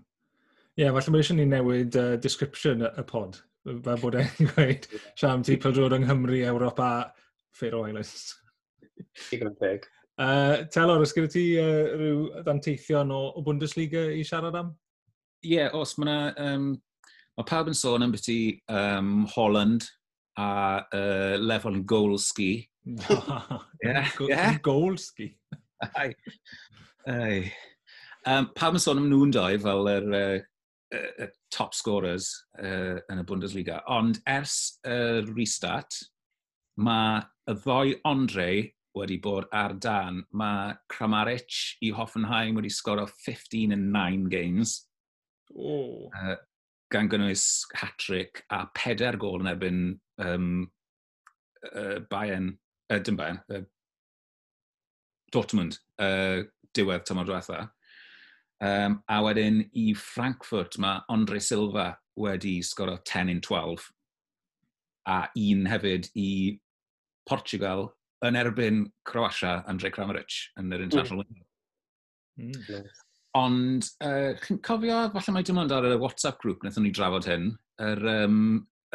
yeah, 0.77 0.93
falle 0.93 1.13
mae 1.13 1.25
eisiau 1.25 1.37
ni 1.39 1.47
newid 1.49 1.97
uh, 2.01 2.15
description 2.23 2.87
y 2.87 3.05
pod. 3.09 3.41
Fe 3.67 3.99
bod 4.03 4.17
e'n 4.21 4.49
gweud, 4.53 4.89
siam 5.19 5.45
ti 5.47 5.59
pildrod 5.61 5.97
yng 5.97 6.07
Nghymru, 6.07 6.39
Ewrop 6.47 6.81
a 6.85 6.91
Faroe 7.57 7.91
Islands. 7.91 8.33
Digon 9.31 9.57
teg. 9.61 9.87
Uh, 10.17 10.65
Telor, 10.73 11.03
ys 11.05 11.11
gyda 11.13 11.29
ti 11.29 11.41
uh, 11.61 11.91
rhyw 11.93 12.21
ddanteithion 12.41 13.11
o, 13.13 13.19
o 13.37 13.43
Bundesliga 13.45 14.07
i 14.17 14.23
siarad 14.25 14.55
am? 14.57 14.71
Ie, 15.45 15.59
yeah, 15.59 15.75
os 15.77 15.93
mae. 16.01 16.31
Um, 16.41 16.71
mae 17.37 17.49
pawb 17.51 17.69
yn 17.69 17.77
sôn 17.77 18.07
am 18.07 18.15
beth 18.15 18.31
i 18.33 18.39
um, 18.73 19.27
Holland 19.35 19.85
a 20.41 20.49
uh, 20.89 21.37
lefel 21.37 21.77
yn 21.77 21.85
goalski. 21.85 22.49
yeah, 23.85 24.09
Go 24.17 24.31
yeah. 24.31 24.57
Ai. 25.93 26.09
Ai. 27.13 27.53
Um, 28.25 28.49
pawb 28.57 28.81
yn 28.81 28.87
sôn 28.87 29.03
am 29.03 29.11
nhw'n 29.13 29.37
doi 29.37 29.59
fel 29.61 29.93
yr 29.93 30.09
er, 30.09 30.41
uh, 30.41 30.45
uh, 30.95 31.27
top 31.51 31.75
scorers 31.75 32.31
uh, 32.59 32.99
yn 33.11 33.23
y 33.23 33.27
Bundesliga. 33.27 33.81
Ond 33.93 34.21
ers 34.29 34.79
y 34.87 34.95
uh, 34.95 35.21
restart, 35.33 35.99
mae 36.77 37.23
y 37.51 37.57
ddoi 37.63 37.97
Andre 38.09 38.51
wedi 38.97 39.19
bod 39.23 39.49
ar 39.53 39.77
dan. 39.81 40.23
Mae 40.33 40.75
Kramaric 40.93 41.79
i 41.85 41.93
Hoffenheim 41.95 42.57
wedi 42.59 42.73
sgoro 42.73 43.07
15 43.09 43.73
in 43.77 43.91
9 43.93 44.29
games. 44.33 44.79
Oh. 45.55 46.11
Uh, 46.15 46.37
gan 46.93 47.11
gynnwys 47.11 47.67
hat-trick 47.75 48.45
a 48.55 48.65
peder 48.75 49.19
gol 49.21 49.43
yn 49.43 49.51
erbyn 49.51 49.81
um, 50.23 50.51
uh, 51.73 51.99
Bayern, 52.11 52.53
uh, 52.91 52.99
dim 52.99 53.19
Bayern, 53.19 53.41
uh, 53.51 53.65
Dortmund, 55.35 55.81
uh, 55.99 56.45
diwedd 56.77 57.07
tymor 57.09 57.27
diwetha. 57.29 57.67
Um, 58.65 59.03
a 59.13 59.21
wedyn 59.21 59.61
i 59.77 59.91
Frankfurt 60.01 60.79
mae 60.81 61.03
Andre 61.13 61.41
Silva 61.45 61.91
wedi 62.17 62.63
sgoro 62.65 62.97
10 63.05 63.29
in 63.35 63.41
12 63.45 63.91
a 65.13 65.19
un 65.37 65.67
hefyd 65.69 66.09
i 66.17 66.31
Portugal 67.29 67.91
yn 68.25 68.39
erbyn 68.41 68.87
Croatia 69.07 69.59
Andre 69.69 69.91
Kramaric 69.93 70.39
yn 70.61 70.73
yr 70.73 70.87
International 70.87 71.21
mm. 71.21 71.43
Window. 72.41 72.81
Mm. 72.81 72.89
Ond, 73.37 73.91
uh, 74.01 74.33
chi'n 74.41 74.63
cofio, 74.65 75.03
falle 75.13 75.35
mae 75.37 75.45
dim 75.45 75.61
ond 75.61 75.75
ar 75.77 75.85
y 75.91 75.99
WhatsApp 76.01 76.41
grŵp 76.41 76.65
wnaethon 76.65 76.87
ni 76.87 76.93
drafod 76.97 77.29
hyn, 77.29 77.51
yr, 77.85 78.01
um, 78.25 78.39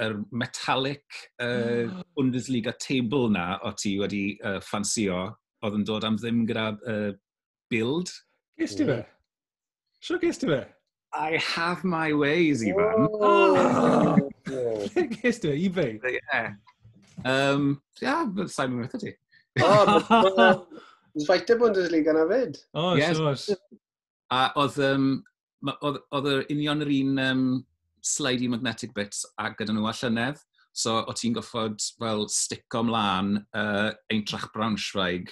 yr 0.02 0.18
metallic 0.34 1.06
uh, 1.44 1.86
oh. 1.86 2.02
Bundesliga 2.18 2.74
table 2.82 3.30
na 3.36 3.60
o 3.62 3.76
ti 3.78 3.94
wedi 4.02 4.24
uh, 4.42 4.58
ffansio, 4.66 5.28
oedd 5.62 5.78
yn 5.78 5.86
dod 5.86 6.08
am 6.08 6.18
ddim 6.18 6.46
gyda 6.50 6.72
uh, 6.90 7.12
build. 7.70 8.10
Gys 8.58 8.74
ti 8.80 8.90
fe? 8.90 9.04
Sio 10.02 10.18
ges 10.18 10.40
ti 10.42 10.48
fe? 10.50 10.64
I 11.14 11.38
have 11.38 11.84
my 11.84 12.14
ways, 12.14 12.64
Ifan. 12.64 13.08
Oh! 13.14 14.18
Lle 14.50 15.04
ges 15.14 15.40
ti 15.40 15.52
fe? 15.52 15.70
eBay? 15.70 16.00
Yeah. 16.02 16.54
Um, 17.24 17.82
yeah, 18.02 18.26
sa'n 18.50 18.74
mynd 18.74 18.96
ti. 18.98 19.14
O, 19.62 20.66
Zweite 21.22 21.58
Bundesliga 21.60 22.16
na 22.18 22.26
fyd. 22.26 22.58
O, 22.74 22.96
yes. 22.98 23.20
Sures. 23.20 23.46
A 24.34 24.48
oedd, 24.58 24.80
um, 24.88 25.08
oedd 25.70 26.32
yr 26.34 26.46
union 26.50 26.82
yr 26.82 26.94
un 26.98 27.22
um, 27.28 27.46
slidey 28.02 28.50
magnetic 28.50 28.96
bits 28.98 29.22
a 29.38 29.52
gyda 29.54 29.76
nhw 29.78 29.86
allynedd. 29.92 30.42
So, 30.74 30.98
o 31.04 31.14
ti'n 31.14 31.38
goffod, 31.38 31.78
fel, 32.02 32.26
stick 32.32 32.74
o 32.74 32.82
mlaen 32.88 33.36
uh, 33.54 33.92
Eintracht 34.10 34.50
Braunschweig 34.56 35.30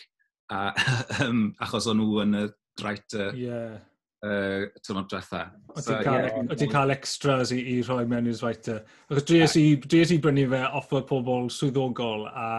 a, 0.54 0.68
um, 1.26 1.48
achos 1.64 1.90
o'n 1.90 2.04
nhw 2.04 2.26
yn 2.28 2.44
y 2.44 2.50
draet 2.78 3.18
uh, 3.18 3.32
yeah 3.34 3.80
uh, 4.26 4.68
tymor 4.86 5.08
diwetha. 5.10 5.46
O 5.70 5.80
so, 5.80 5.94
ti'n 5.94 6.04
cael, 6.06 6.28
yeah, 6.50 6.72
cael 6.74 6.94
extras 6.96 7.54
i, 7.56 7.60
i 7.74 7.80
rhoi 7.86 8.06
mewn 8.10 8.30
i'r 8.32 8.42
writer. 8.44 8.82
Ac 9.10 9.24
dries 9.30 9.56
i, 9.60 9.66
dries 9.86 10.14
i 10.16 10.20
brynu 10.24 10.48
fe 10.52 10.64
off 10.82 10.94
o 10.96 11.04
pobl 11.08 11.50
swyddogol 11.54 12.28
a 12.30 12.50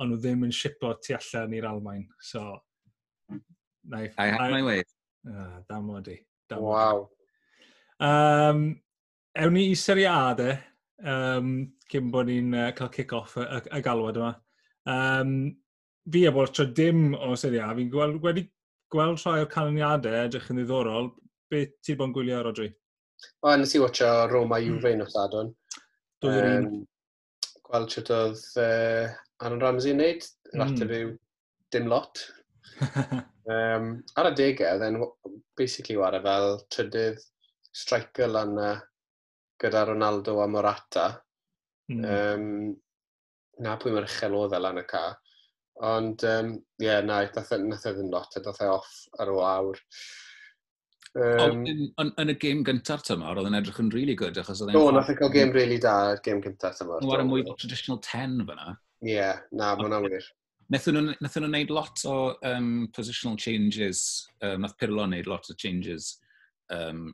ond 0.00 0.10
nhw 0.10 0.20
ddim 0.20 0.46
yn 0.48 0.54
sipo 0.54 0.92
tu 1.02 1.14
allan 1.16 1.54
i'r 1.54 1.68
Almain. 1.70 2.06
So, 2.22 2.44
naif. 3.90 4.14
I 4.18 4.30
have 4.32 4.50
my 4.50 4.62
way. 4.66 4.82
Ah, 5.30 5.60
dam 5.68 5.90
o 5.90 6.00
di. 6.04 6.18
Wow. 6.52 7.08
Um, 8.02 8.66
ewn 9.38 9.54
ni 9.54 9.68
i 9.70 9.76
seriadau, 9.78 10.56
um, 11.08 11.52
cyn 11.90 12.10
bod 12.12 12.28
ni'n 12.28 12.50
uh, 12.54 12.70
cael 12.76 12.90
kick-off 12.92 13.38
y, 13.38 13.46
y, 13.46 13.60
y 13.78 13.84
galwad 13.84 14.18
yma. 14.20 14.32
Um, 14.90 15.36
fi 16.10 16.26
a 16.28 16.32
bod 16.34 16.52
tro 16.52 16.66
dim 16.66 17.14
o 17.16 17.32
Serie 17.40 17.62
A, 17.64 17.72
fi'n 17.76 17.90
gweld 17.92 18.20
wedi 18.24 18.44
gweld 18.94 19.20
rhai 19.20 19.42
o'r 19.42 19.50
canlyniadau 19.50 20.16
edrych 20.22 20.48
yn 20.52 20.60
ddiddorol. 20.60 21.10
Beth 21.50 21.74
ti 21.84 21.96
yn 21.98 22.14
gwylio, 22.14 22.40
Rodri? 22.46 22.70
O, 23.42 23.52
nes 23.56 23.74
i 23.74 23.82
watcha 23.82 24.10
Roma 24.30 24.60
hmm. 24.60 24.70
Juve 24.70 24.94
yn 24.94 25.04
wrthadon. 25.04 25.52
Dwy 26.22 26.38
o'r 26.38 26.50
un. 26.52 26.72
Gweld 27.64 27.94
sut 27.94 28.10
oedd 28.14 28.42
uh, 28.60 29.12
Aaron 29.42 29.62
Ramsey 29.62 29.94
yn 29.94 30.02
neud, 30.02 30.26
yr 30.52 30.62
ateb 30.66 30.90
mm. 30.90 30.98
yw 31.00 31.12
dim 31.74 31.88
lot. 31.90 32.20
um, 33.54 33.88
ar 34.20 34.28
y 34.30 34.32
degau, 34.38 34.78
then, 34.82 35.00
basically 35.58 35.96
wara 35.98 36.20
fel 36.22 36.58
trydydd 36.74 37.22
striker 37.74 38.30
lan 38.30 38.54
na 38.58 38.68
gyda 39.62 39.86
Ronaldo 39.88 40.38
a 40.44 40.48
Morata. 40.50 41.08
Mm. 41.90 42.04
Um, 42.04 42.46
na 43.64 43.76
pwy 43.80 43.94
mae'r 43.94 44.08
uchel 44.08 44.36
oedd 44.38 44.54
e 44.54 44.62
lan 44.62 44.82
y 44.82 44.86
ca. 44.90 45.06
Ond, 45.82 46.22
ie, 46.22 46.34
um, 46.38 46.52
yeah, 46.82 47.00
na, 47.02 47.24
e, 47.24 47.30
nath 47.34 47.50
e 47.88 47.94
ddim 47.96 48.12
lot, 48.12 48.36
nath 48.44 48.62
e 48.62 48.68
off 48.70 48.92
ar 49.18 49.32
y 49.32 49.40
awr. 49.42 49.80
Um, 51.14 51.60
yn, 51.66 51.82
yn, 52.02 52.12
yn, 52.18 52.30
y 52.30 52.34
gêm 52.42 52.62
gyntaf 52.66 53.02
tymor, 53.06 53.38
oedd 53.38 53.48
yn 53.50 53.58
edrych 53.58 53.80
yn 53.82 53.90
really 53.94 54.14
good, 54.18 54.38
achos 54.38 54.62
oedd 54.62 54.72
e'n... 54.72 54.78
Do, 54.78 54.92
nath 54.94 55.10
e 55.10 55.16
cael 55.18 55.32
gêm 55.34 55.52
really 55.54 55.80
da, 55.82 56.14
gêm 56.22 56.42
gyntaf 56.42 56.78
tymor. 56.78 57.02
Nhw 57.02 57.14
ar 57.14 57.22
y 57.22 57.26
mwy 57.28 57.44
o 57.46 57.54
traditional 57.58 58.00
10 58.06 58.40
fyna. 58.48 58.74
Ie, 59.04 59.12
yeah, 59.16 59.42
na, 59.50 59.72
mae 59.78 59.88
hwnna 59.88 60.00
wir. 60.06 60.28
Nethon 60.72 60.98
nhw 60.98 61.48
wneud 61.50 61.72
lot 61.74 62.02
o 62.08 62.16
um, 62.50 62.70
positional 62.94 63.38
changes, 63.38 64.04
um, 64.42 64.62
nath 64.64 64.78
Pirlo 64.80 65.06
wneud 65.06 65.30
lot 65.30 65.50
o 65.50 65.56
changes 65.60 66.14
um, 66.74 67.08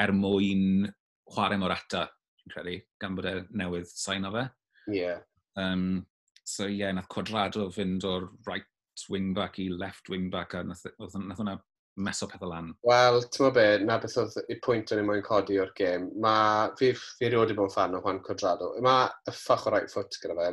er 0.00 0.14
mwyn 0.14 0.86
chwarae 1.34 1.58
mor 1.60 1.74
ata, 1.74 2.06
credu, 2.48 2.78
gan 3.02 3.18
bod 3.18 3.26
e 3.28 3.34
newydd 3.60 3.90
sain 3.90 4.26
o 4.26 4.32
fe. 4.34 4.46
Ie. 4.88 5.02
Yeah. 5.02 5.26
Um, 5.58 6.06
So 6.48 6.66
ie, 6.66 6.80
yeah, 6.80 6.92
nath 6.96 7.10
Quadrado 7.12 7.68
fynd 7.74 8.06
o'r 8.08 8.30
right 8.48 8.64
wing 9.12 9.34
back 9.34 9.58
i 9.62 9.68
left 9.68 10.08
wing 10.08 10.30
back 10.32 10.54
a 10.54 10.62
nath, 10.64 10.86
nath 10.98 11.42
hwnna 11.42 11.58
meso 11.98 12.28
pethau 12.30 12.48
lan. 12.50 12.70
Wel, 12.86 13.20
ti'n 13.20 13.44
meddwl 13.44 13.54
be, 13.58 13.66
na 13.84 13.98
beth 14.00 14.16
oedd 14.22 14.36
y 14.46 14.56
pwynt 14.64 14.94
o'n 14.94 15.02
i 15.02 15.04
moyn 15.06 15.24
codi 15.26 15.58
o'r 15.60 15.74
gêm. 15.78 16.08
Mae 16.24 16.70
fi, 16.78 16.92
fi 16.96 17.28
rioed 17.28 17.52
i 17.52 17.58
bod 17.58 17.68
yn 17.68 17.74
fan 17.74 17.98
o 17.98 18.02
Juan 18.04 18.22
Codrado. 18.24 18.70
Mae 18.84 19.34
ffach 19.34 19.66
o 19.68 19.74
right 19.74 19.92
foot 19.92 20.18
gyda 20.22 20.38
fe. 20.38 20.48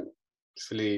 Ffili 0.66 0.92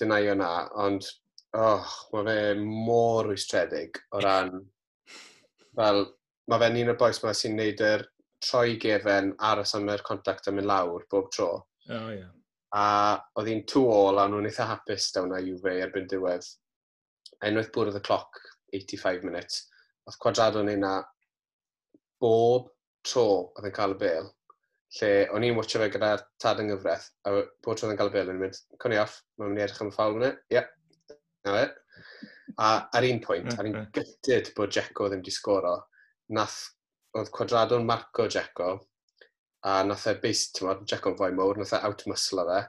dynau 0.00 0.34
na, 0.40 0.50
ond 0.84 1.08
oh, 1.56 1.88
mae 2.12 2.28
fe 2.28 2.38
mor 2.60 3.30
wystredig 3.32 4.00
o 4.12 4.22
ran... 4.24 4.58
Fel, 5.74 6.04
mae 6.50 6.60
fe'n 6.62 6.80
un 6.84 6.92
o'r 6.92 6.98
boes 7.00 7.18
yma 7.22 7.32
sy'n 7.34 7.56
neud 7.58 7.80
yr 7.82 8.04
troi 8.44 8.76
gefen 8.82 9.32
ar 9.42 9.62
y 9.62 9.66
symud 9.66 10.04
contact 10.06 10.50
yn 10.50 10.58
mynd 10.58 10.70
lawr 10.70 11.06
bob 11.10 11.32
tro. 11.34 11.48
Oh, 11.88 12.10
yeah 12.12 12.30
a 12.74 12.84
oedd 13.38 13.50
hi'n 13.50 13.64
two 13.70 13.86
all 13.92 14.18
a 14.18 14.26
nhw'n 14.28 14.48
eitha 14.48 14.66
hapus 14.66 15.10
dawn 15.14 15.30
na 15.30 15.40
Juve 15.44 15.76
erbyn 15.84 16.08
diwedd. 16.10 16.46
Enwaith 17.46 17.70
bwrdd 17.74 18.00
y 18.00 18.02
cloc, 18.06 18.40
85 18.74 19.26
minutes. 19.26 19.60
Oedd 20.08 20.18
Quadrado 20.22 20.64
yn 20.64 20.82
na 20.82 20.94
bob 22.22 22.72
tro 23.06 23.26
oedd 23.54 23.68
yn 23.68 23.76
cael 23.76 23.94
y 23.94 23.98
bel, 24.00 24.26
lle 24.98 25.10
o'n 25.36 25.46
i'n 25.46 25.56
watcho 25.58 25.80
fe 25.82 25.90
gyda'r 25.94 26.24
tad 26.42 26.62
yng 26.62 26.72
Nghyfraith, 26.72 27.06
a 27.28 27.34
bob 27.36 27.78
tro 27.78 27.86
oedd 27.86 27.94
yn 27.94 28.00
cael 28.00 28.10
y 28.10 28.14
bel 28.16 28.32
yn 28.32 28.40
mynd, 28.42 28.60
cwn 28.82 28.96
i 28.96 29.00
off, 29.02 29.20
mae'n 29.38 29.52
mynd 29.52 29.62
i 29.62 29.64
edrych 29.66 29.82
am 29.84 29.90
y 29.92 29.94
ffawl 29.94 30.18
fyny, 30.18 30.30
ie, 30.56 30.62
na 31.46 31.56
fe. 31.56 31.64
A 32.64 32.70
ar 32.98 33.06
un 33.06 33.20
pwynt, 33.22 33.54
ar 33.58 33.68
un 33.70 33.78
gytid 33.94 34.50
bod 34.56 34.74
Jeco 34.74 35.08
ddim 35.08 35.22
wedi 35.22 35.34
sgoro, 35.34 35.76
nath, 36.38 36.58
oedd 37.14 37.30
Quadrado'n 37.34 37.86
marco 37.86 38.26
Jeco, 38.26 38.72
a 39.64 39.82
nath 39.84 40.06
e 40.10 40.14
base, 40.20 40.50
ti'n 40.52 40.68
modd, 40.68 40.84
Jack 40.88 41.06
on 41.08 41.16
Foy 41.16 41.32
Mowr, 41.32 41.56
nath 41.56 41.72
e 41.72 41.80
outmuscle 41.88 42.44
fe, 42.48 42.60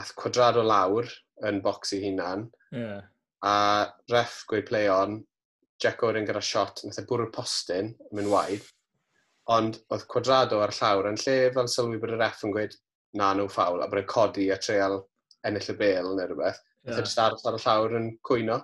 ath 0.00 0.14
quadrado 0.18 0.64
lawr 0.66 1.06
yn 1.46 1.60
bocs 1.62 1.94
i 1.94 2.00
hunan, 2.02 2.48
yeah. 2.74 3.04
a 3.46 3.54
ref 4.10 4.40
gwy 4.50 4.64
play 4.66 4.88
on, 4.90 5.20
Jack 5.82 6.02
Oren 6.06 6.26
gyda 6.26 6.42
shot, 6.42 6.82
nath 6.82 6.98
e 6.98 7.04
bwrw'r 7.06 7.30
postyn, 7.34 7.92
yn 8.08 8.18
mynd 8.18 8.32
waid, 8.32 8.66
ond 9.54 9.78
oedd 9.92 10.06
Quadrado 10.10 10.62
ar 10.64 10.72
llawr 10.74 11.10
yn 11.10 11.20
lle 11.20 11.36
fel 11.54 11.70
sylwi 11.70 12.00
bod 12.02 12.14
y 12.16 12.18
ref 12.18 12.42
yn 12.46 12.54
gweud 12.54 12.74
na 13.20 13.30
nhw 13.36 13.46
ffawl, 13.52 13.82
a 13.84 13.88
bod 13.90 14.00
e'n 14.00 14.08
codi 14.10 14.48
a 14.50 14.58
treol 14.58 15.02
ennill 15.46 15.70
y 15.70 15.76
bel 15.78 16.10
neu 16.16 16.26
rhywbeth, 16.30 16.58
yeah. 16.82 16.98
nath 16.98 17.14
e 17.14 17.22
aros 17.26 17.46
ar 17.46 17.60
y 17.60 17.62
llawr 17.66 17.96
yn 18.00 18.10
cwyno. 18.26 18.58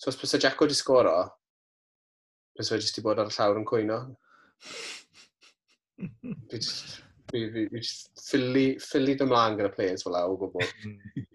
So 0.00 0.08
os 0.12 0.16
bys 0.16 0.38
y 0.38 0.42
Jack 0.46 0.62
wedi 0.62 0.78
sgoro, 0.78 1.18
bys 2.56 2.72
e 2.72 2.80
jyst 2.80 3.02
i 3.02 3.04
bod 3.04 3.20
ar 3.20 3.28
y 3.28 3.36
llawr 3.36 3.60
yn 3.60 3.68
cwyno. 3.68 4.00
Dwi 6.48 6.58
just 6.64 7.09
Fi, 7.30 7.44
fi, 7.54 7.66
fi 7.70 7.82
ffili, 7.82 8.66
ffili 8.82 9.16
dy 9.18 9.28
mlaen 9.28 9.58
gyda 9.58 9.70
players 9.74 10.06
fel 10.06 10.18
o 10.22 10.36
gwbl. 10.40 10.66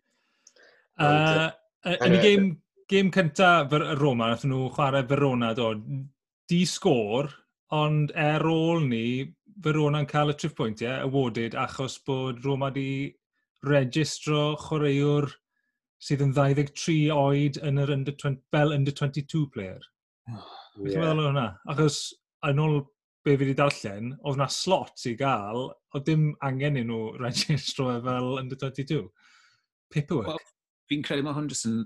Hmm. 0.95 1.03
uh, 1.03 1.97
yn 2.05 2.13
y 2.15 2.19
game, 2.23 2.45
game 2.87 3.09
cynta 3.11 3.47
cyntaf 3.67 3.97
Roma, 3.99 4.29
nath 4.31 4.45
nhw 4.47 4.69
chwarae 4.77 5.03
Verona, 5.09 5.49
do, 5.57 5.73
di 6.47 6.61
sgôr, 6.63 7.27
ond 7.75 8.13
er 8.15 8.45
ôl 8.47 8.85
ni, 8.87 9.25
Verona'n 9.65 10.07
cael 10.07 10.31
y 10.31 10.35
trip 10.39 10.55
pwyntiau, 10.55 10.87
yeah, 10.87 11.03
awarded, 11.03 11.57
achos 11.59 11.97
bod 12.07 12.39
Roma 12.47 12.69
di 12.71 13.11
registro 13.67 14.53
chwaraewr 14.63 15.27
sydd 16.05 16.23
yn 16.25 16.33
23 16.35 16.97
oed 17.15 17.59
yn 17.65 17.79
yr 17.81 17.93
under 17.95 18.15
20, 18.15 18.41
fel 18.55 18.75
under 18.75 18.95
22 19.03 19.47
player. 19.55 19.81
Oh, 20.75 20.83
yeah. 20.83 20.99
meddwl 20.99 21.21
o 21.21 21.25
hwnna? 21.29 21.45
Achos 21.71 21.97
yn 22.49 22.57
ôl 22.59 22.73
be 23.25 23.33
fi 23.33 23.41
wedi 23.41 23.55
darllen, 23.57 24.11
oedd 24.21 24.37
na 24.37 24.45
slot 24.51 25.01
i 25.09 25.15
gael, 25.17 25.71
oedd 25.95 26.05
dim 26.05 26.27
angen 26.45 26.77
i 26.77 26.83
nhw 26.85 26.99
registro 27.23 27.89
fel 28.05 28.35
under 28.41 28.59
22. 28.61 29.01
Paperwork. 29.93 30.29
Well, 30.29 30.51
fi'n 30.89 31.05
credu 31.05 31.25
mae 31.25 31.33
hwn 31.37 31.49
jyst 31.49 31.67
yn 31.69 31.79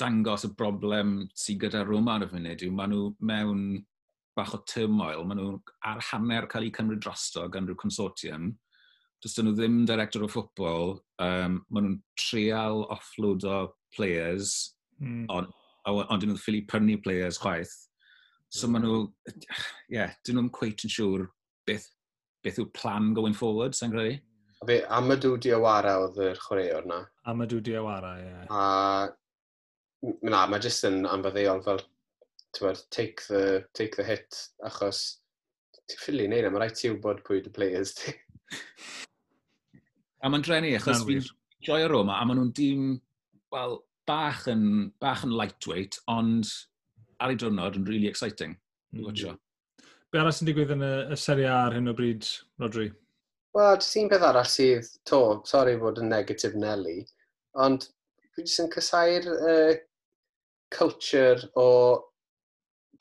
dangos 0.00 0.44
y 0.46 0.52
broblem 0.56 1.14
sydd 1.36 1.62
gyda 1.64 1.86
Roma 1.88 2.18
ar 2.18 2.26
y 2.26 2.28
funud 2.30 2.64
yw 2.66 2.74
maen 2.76 2.92
nhw 2.92 3.06
mewn 3.30 3.62
bach 4.36 4.54
o 4.56 4.60
turmoil, 4.68 5.24
maen 5.28 5.40
nhw 5.40 5.56
ar 5.88 6.02
hanner 6.10 6.48
cael 6.52 6.68
eu 6.68 6.74
cymryd 6.76 7.02
drosto 7.04 7.46
gan 7.52 7.68
rhyw 7.68 7.78
consortium, 7.80 8.52
dys 9.24 9.38
nhw 9.38 9.54
ddim 9.56 9.82
director 9.88 10.24
o 10.24 10.30
ffwbol, 10.32 10.98
um, 11.22 11.58
maen 11.68 11.88
nhw'n 11.88 11.98
trial 12.20 12.84
offload 12.92 13.48
o 13.48 13.58
players, 13.96 14.74
mm. 15.00 15.26
ond 15.28 15.48
on, 15.48 15.96
on, 15.96 16.04
on 16.08 16.24
nhw'n 16.24 16.40
ffili 16.40 16.64
prynu 16.68 16.98
players 17.04 17.40
chwaith, 17.40 17.74
So 18.52 18.68
maen 18.68 18.84
nhw, 18.84 18.98
ie, 19.32 19.96
yeah, 19.96 20.12
dyn 20.26 20.36
nhw'n 20.38 20.52
cweit 20.52 20.84
yn 20.84 20.92
siŵr 20.92 21.24
beth, 21.68 21.86
beth 22.44 22.60
yw 22.60 22.68
plan 22.76 23.12
going 23.16 23.36
forward, 23.36 23.76
sa'n 23.78 23.94
credu? 23.94 24.18
A 24.62 24.68
fe 24.68 24.76
Amadou 24.94 25.38
Diawara 25.40 25.96
oedd 26.04 26.20
yr 26.22 26.40
chwaraewr 26.42 26.84
na. 26.90 27.00
Amadou 27.32 27.62
Diawara, 27.64 28.12
ie. 28.20 28.28
Yeah. 28.28 28.44
A, 28.52 30.12
na, 30.28 30.44
mae 30.50 30.62
jyst 30.62 30.84
yn 30.86 31.06
anfaddeol 31.08 31.62
fel, 31.64 31.80
ti'n 32.52 32.82
take 32.94 33.24
the, 33.28 33.64
take 33.78 33.96
the 33.96 34.04
hit, 34.04 34.42
achos 34.68 35.00
ti'n 35.88 36.02
ffili 36.02 36.28
neud 36.28 36.44
e, 36.44 36.50
mae 36.52 36.62
rhaid 36.62 36.76
ti 36.78 36.92
wybod 36.92 37.22
pwy 37.26 37.40
dy 37.42 37.54
players 37.56 37.94
ti. 37.98 38.12
a 40.22 40.28
mae'n 40.28 40.44
drenu, 40.44 40.74
achos 40.76 41.06
fi'n 41.08 41.24
joio 41.64 41.88
Roma, 41.90 42.20
a 42.20 42.28
maen 42.28 42.42
nhw'n 42.42 42.52
dîm, 42.58 42.84
wel, 43.54 43.80
bach 44.06 44.44
yn, 44.52 44.92
bach 45.00 45.24
yn 45.24 45.32
lightweight, 45.40 45.98
ond 46.12 46.52
ar 47.22 47.32
ei 47.32 47.38
diwrnod 47.38 47.78
yn 47.78 47.86
really 47.88 48.10
exciting. 48.10 48.56
Mm. 48.92 49.06
Watcho. 49.06 49.36
Be 50.12 50.20
arall 50.20 50.34
sy'n 50.36 50.50
digwydd 50.50 50.74
yn 50.74 50.84
y, 50.84 50.92
y 51.14 51.16
seri 51.16 51.46
A 51.48 51.54
ar 51.66 51.76
hyn 51.78 51.88
o 51.88 51.96
bryd, 51.96 52.28
Rodri? 52.60 52.90
Wel, 53.56 53.78
jyst 53.78 53.98
un 54.00 54.10
peth 54.12 54.26
arall 54.28 54.48
sydd 54.48 54.88
to, 55.08 55.22
sori 55.48 55.74
fod 55.80 56.00
yn 56.02 56.10
negatif 56.12 56.56
Nelly, 56.56 56.98
ond 57.64 57.86
dwi 58.32 58.46
jyst 58.46 58.62
yn 58.64 58.70
cysau'r 58.72 59.28
uh, 59.32 59.74
culture 60.72 61.48
o 61.60 61.68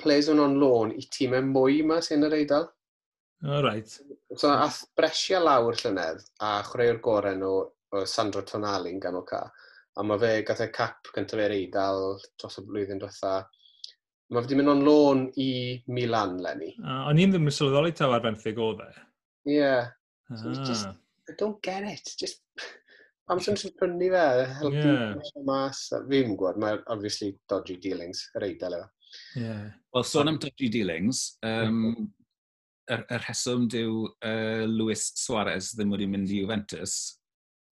players 0.02 0.30
yn 0.32 0.42
on 0.44 0.58
loan 0.60 0.92
i 0.96 1.04
tîmau 1.14 1.44
mwy 1.48 1.82
yma 1.84 2.00
sy'n 2.04 2.28
yr 2.28 2.38
eidl. 2.40 2.68
O, 3.48 3.62
right. 3.66 3.90
So, 4.38 4.52
ath 4.52 4.84
bresio 4.98 5.40
lawr 5.42 5.78
llynedd 5.80 6.22
a 6.46 6.58
chreu'r 6.68 7.00
gorau 7.04 7.38
nhw 7.38 7.54
o 7.98 8.04
Sandro 8.08 8.44
Tonali'n 8.48 9.00
ganol 9.04 9.26
ca. 9.28 9.42
A 9.98 10.04
mae 10.08 10.20
fe 10.22 10.34
gath 10.48 10.64
e 10.64 10.70
cap 10.72 11.10
gyntaf 11.16 11.42
e'r 11.44 11.56
eidl 11.56 12.06
dros 12.40 12.60
y 12.62 12.66
blwyddyn 12.68 13.02
diwetha. 13.02 13.34
Mae 14.32 14.46
wedi 14.46 14.56
mynd 14.56 14.72
o'n 14.72 14.84
lôn 14.86 15.24
i 15.44 15.50
Milan, 15.92 16.38
Lenny. 16.40 16.72
Uh, 16.80 17.10
o'n 17.10 17.20
i'n 17.20 17.34
ddim 17.34 17.50
yn 17.50 17.56
sylweddoli 17.56 17.92
taw 17.98 18.14
ar 18.16 18.24
benthyg 18.24 18.60
o 18.64 18.70
dde. 18.78 18.88
Ie. 19.50 19.58
Yeah. 19.58 19.90
Ah. 20.32 20.38
So 20.40 20.54
just, 20.64 20.88
I 21.28 21.36
don't 21.40 21.60
get 21.66 21.84
it. 21.84 22.14
Just, 22.20 22.40
am 23.28 23.42
sy'n 23.44 23.60
sy'n 23.60 23.76
prynu 23.80 24.08
fe, 24.14 24.24
helpu 24.62 24.88
yeah. 24.88 25.44
mas. 25.48 25.84
Fi'n 25.92 26.32
gwybod, 26.40 26.62
mae 26.64 26.80
obviously 26.96 27.34
dodgy 27.52 27.76
dealings, 27.84 28.24
yr 28.40 28.48
eidl 28.48 28.80
efo. 28.80 28.88
Yeah. 29.36 29.68
Wel, 29.92 30.08
sôn 30.08 30.30
so 30.30 30.32
am 30.32 30.40
dodgy 30.40 30.72
dealings, 30.72 31.26
um, 31.44 31.82
yr, 32.88 33.04
yr 33.12 33.26
rheswm 33.26 33.68
dyw 33.72 34.06
uh, 34.08 34.64
Luis 34.72 35.10
Suarez 35.20 35.74
ddim 35.76 35.92
wedi 35.92 36.08
mynd 36.08 36.32
i 36.32 36.40
Juventus 36.40 37.02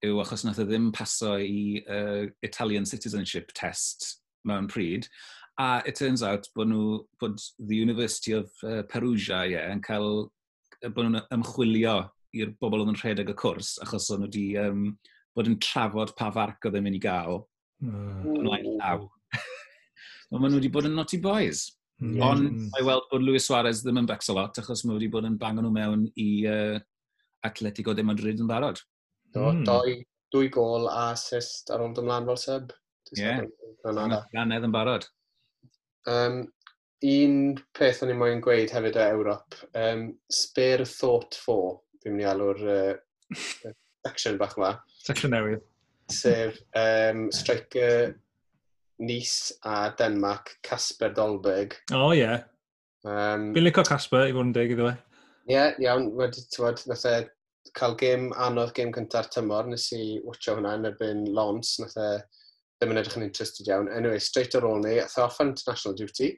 yw 0.04 0.20
achos 0.24 0.44
nath 0.44 0.60
o 0.60 0.68
ddim 0.68 0.92
paso 0.96 1.38
i 1.40 1.80
uh, 1.88 2.28
Italian 2.44 2.88
Citizenship 2.88 3.56
Test 3.56 4.18
mewn 4.48 4.68
pryd, 4.72 5.08
A 5.60 5.82
it 5.86 5.96
turns 5.96 6.24
out 6.24 6.48
bod, 6.56 6.70
nhw, 6.72 7.00
bod 7.20 7.40
the 7.60 7.76
University 7.76 8.32
of 8.32 8.48
uh, 8.64 8.84
Perugia 8.88 9.44
ie, 9.44 9.58
yeah, 9.58 9.72
yn 9.74 9.82
cael 9.84 10.30
bod 10.88 11.06
nhw'n 11.06 11.26
ymchwilio 11.36 11.98
i'r 12.40 12.54
bobl 12.62 12.84
oedd 12.84 12.94
yn 12.94 13.00
rhedeg 13.02 13.32
y 13.34 13.36
cwrs, 13.38 13.74
achos 13.84 14.08
o'n 14.14 14.24
nhw 14.24 14.30
wedi 14.30 14.46
um, 14.62 14.86
bod 15.36 15.50
yn 15.50 15.58
trafod 15.64 16.14
pa 16.20 16.30
farc 16.36 16.70
oedd 16.70 16.78
yn 16.80 16.86
mynd 16.86 17.00
i 17.00 17.04
gael. 17.04 17.42
Mm. 17.84 18.24
Yn 18.38 18.70
llaw. 18.78 19.04
Ond 20.32 20.40
maen 20.40 20.54
nhw 20.54 20.62
wedi 20.62 20.72
bod 20.72 20.88
yn 20.88 20.96
naughty 20.96 21.20
boys. 21.24 21.66
Mm. 22.00 22.22
Ond 22.24 22.64
mae 22.72 22.86
weld 22.88 23.10
bod 23.12 23.26
Luis 23.26 23.50
Suarez 23.50 23.84
ddim 23.84 24.00
yn 24.00 24.08
becso 24.08 24.38
lot, 24.38 24.56
achos 24.62 24.86
mae 24.86 24.96
wedi 24.96 25.12
bod 25.12 25.28
yn 25.28 25.38
bango 25.42 25.66
nhw 25.66 25.74
mewn 25.76 26.08
i 26.16 26.30
uh, 26.48 26.80
Atletico 27.48 27.96
de 27.96 28.06
Madrid 28.08 28.40
yn 28.40 28.48
barod. 28.48 28.80
Do, 29.36 29.50
mm. 29.52 29.66
doi, 29.68 30.00
dwy 30.32 30.48
gol 30.54 30.88
a 30.88 31.10
assist 31.12 31.72
ar 31.74 31.84
ôl 31.84 31.96
dymlaen 31.98 32.30
fel 32.30 32.40
sub. 32.40 32.76
Ie, 33.18 33.26
yeah. 33.26 34.20
ganedd 34.32 34.68
yn 34.68 34.74
barod. 34.76 35.08
Um, 36.08 36.42
un 37.06 37.36
peth 37.76 38.04
o'n 38.04 38.12
i'n 38.14 38.20
moyn 38.20 38.42
gweud 38.44 38.72
hefyd 38.76 39.00
o 39.00 39.10
Ewrop, 39.16 39.60
um, 39.80 40.08
Spare 40.32 40.88
Thought 40.88 41.38
4, 41.40 41.76
fi'n 42.04 42.16
mynd 42.16 42.26
i 42.26 42.30
alw'r 42.30 42.64
uh, 42.76 43.74
section 44.08 44.40
bach 44.40 44.58
yma. 44.60 44.74
Section 45.04 45.36
newydd. 45.36 45.64
Sef 46.10 46.58
um, 46.76 47.30
striker 47.32 48.16
Nice 49.00 49.54
a 49.64 49.94
Denmark, 49.98 50.58
Casper 50.64 51.14
Dolberg. 51.14 51.78
O, 51.94 52.10
oh, 52.10 52.14
ie. 52.14 52.20
Yeah. 52.26 52.42
Um, 53.08 53.54
fi'n 53.56 53.64
licio 53.64 53.86
Casper, 53.88 54.26
i 54.28 54.34
fod 54.36 54.50
yn 54.50 54.56
deg 54.56 54.74
iddo 54.76 54.90
fe. 54.90 54.96
Ie, 55.48 55.54
yeah, 55.54 55.78
iawn. 55.86 56.10
Wedi, 56.20 56.44
tywed, 56.52 56.84
nath 56.90 57.06
e 57.08 57.14
cael 57.78 57.96
gêm 58.02 58.28
anodd 58.48 58.74
gêm 58.76 58.92
cynta'r 58.96 59.30
tymor. 59.32 59.70
Nes 59.72 59.88
i 59.96 60.20
watcho 60.26 60.58
hwnna 60.58 60.76
yn 60.82 60.90
erbyn 60.92 61.24
Lons. 61.36 61.78
Nath 61.80 61.96
e 61.96 62.10
ddim 62.80 62.94
yn 62.94 63.02
edrych 63.02 63.18
yn 63.20 63.26
interested 63.26 63.68
iawn. 63.68 63.90
Anyway, 63.92 64.22
straight 64.24 64.56
ar 64.56 64.68
ôl 64.68 64.80
ni, 64.84 64.96
ath 65.04 65.18
e 65.20 65.24
off 65.26 65.42
international 65.44 65.98
duty 66.00 66.30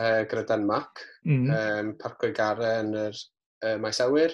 uh, 0.00 0.22
gyda 0.30 0.46
Denmark, 0.48 1.02
mm. 1.28 1.50
um, 1.52 1.90
parco 2.00 2.30
i 2.30 2.36
gara 2.36 2.78
yn 2.80 2.94
yr 2.96 3.18
uh, 3.18 3.76
maes 3.82 4.00
awyr. 4.00 4.32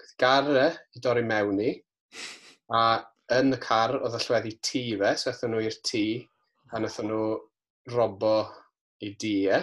Gath 0.00 0.14
gara 0.22 0.68
i 0.72 1.02
dorri 1.04 1.24
mewn 1.26 1.60
i, 1.62 1.74
a 2.72 2.82
yn 3.36 3.54
y 3.54 3.60
car 3.60 3.98
oedd 4.00 4.16
allweddi 4.16 4.56
tŷ 4.64 4.82
fe, 5.02 5.12
so 5.20 5.30
eithon 5.30 5.54
nhw 5.54 5.66
i'r 5.68 5.78
tŷ, 5.88 6.04
a 6.72 6.80
nathon 6.80 7.12
nhw 7.12 7.28
robo 7.92 8.36
i 9.04 9.12
dŷ 9.20 9.36
e. 9.52 9.60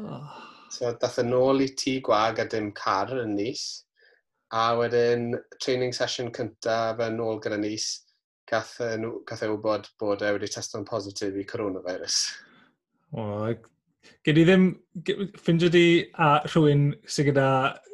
Oh. 0.00 0.40
So 0.72 0.94
dath 0.96 1.20
e 1.20 1.26
yn 1.26 1.36
ôl 1.36 1.64
i 1.66 1.70
tŷ 1.76 1.98
gwag 2.06 2.40
a 2.40 2.48
dim 2.48 2.72
car 2.76 3.12
yn 3.20 3.36
nis. 3.36 3.68
A 4.56 4.72
wedyn 4.78 5.34
training 5.62 5.92
session 5.94 6.32
cyntaf 6.34 7.04
yn 7.04 7.20
ôl 7.22 7.38
gyda 7.42 7.60
nis 7.60 7.92
gath, 8.50 8.76
gath 9.28 9.44
e 9.46 9.50
wybod 9.50 9.90
bod 10.00 10.24
e 10.26 10.32
wedi 10.34 10.50
testo'n 10.50 10.86
positif 10.88 11.36
i 11.38 11.46
coronavirus. 11.48 12.18
O, 13.14 13.26
gyd 14.26 14.40
i 14.40 14.46
ddim 14.48 14.66
ffindio 15.38 15.70
di 15.72 15.86
a 16.18 16.32
rhywun 16.48 16.90
sy'n 17.06 17.30
gyda 17.30 17.48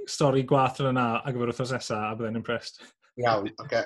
stori 0.09 0.45
gwath 0.49 0.81
yn 0.83 0.93
yna 0.95 1.07
a 1.21 1.35
gyfer 1.35 1.53
wythnos 1.53 1.75
nesaf 1.77 2.03
a 2.03 2.15
byddai'n 2.19 2.41
impressed. 2.41 2.83
Iawn, 3.23 3.49
oce. 3.49 3.65
Okay. 3.65 3.85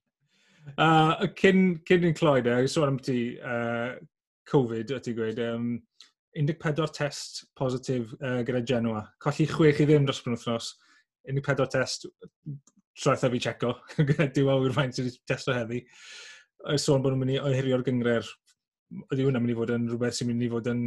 uh, 0.84 1.26
cyn, 1.38 1.64
cyn 1.86 2.08
i'n 2.10 2.16
cloi 2.18 2.40
e, 2.42 2.56
sôn 2.70 2.94
am 2.94 2.98
ti 3.04 3.20
uh, 3.38 3.94
Covid, 4.50 4.94
o 4.96 5.00
ti 5.02 5.14
gweud, 5.14 5.40
um, 5.46 5.72
14 6.34 6.94
test 6.94 7.44
positif 7.58 8.12
uh, 8.20 8.40
gyda 8.46 8.62
Genoa. 8.66 9.02
Colli 9.22 9.46
chwech 9.50 9.82
i 9.82 9.86
ddim 9.88 10.06
dros 10.06 10.22
penwthnos. 10.24 10.74
14 11.30 11.68
test, 11.74 12.06
traeth 13.00 13.26
fi 13.32 13.40
checo, 13.46 13.74
dwi'n 14.06 14.50
awr 14.52 14.74
faint 14.76 14.96
sydd 14.96 15.08
wedi 15.08 15.22
testo 15.28 15.54
heddi. 15.56 15.80
Sôn 16.80 17.02
bod 17.04 17.14
nhw'n 17.14 17.22
mynd 17.22 17.34
i 17.36 17.40
ohirio'r 17.40 17.84
gyngre'r, 17.86 18.26
ydy 19.14 19.24
hwnna'n 19.26 19.44
mynd 19.44 19.54
i 19.54 19.58
fod 19.60 19.72
yn 19.76 19.88
rhywbeth 19.88 20.18
sy'n 20.18 20.28
mynd 20.30 20.44
i 20.44 20.50
fod 20.52 20.68
yn 20.72 20.82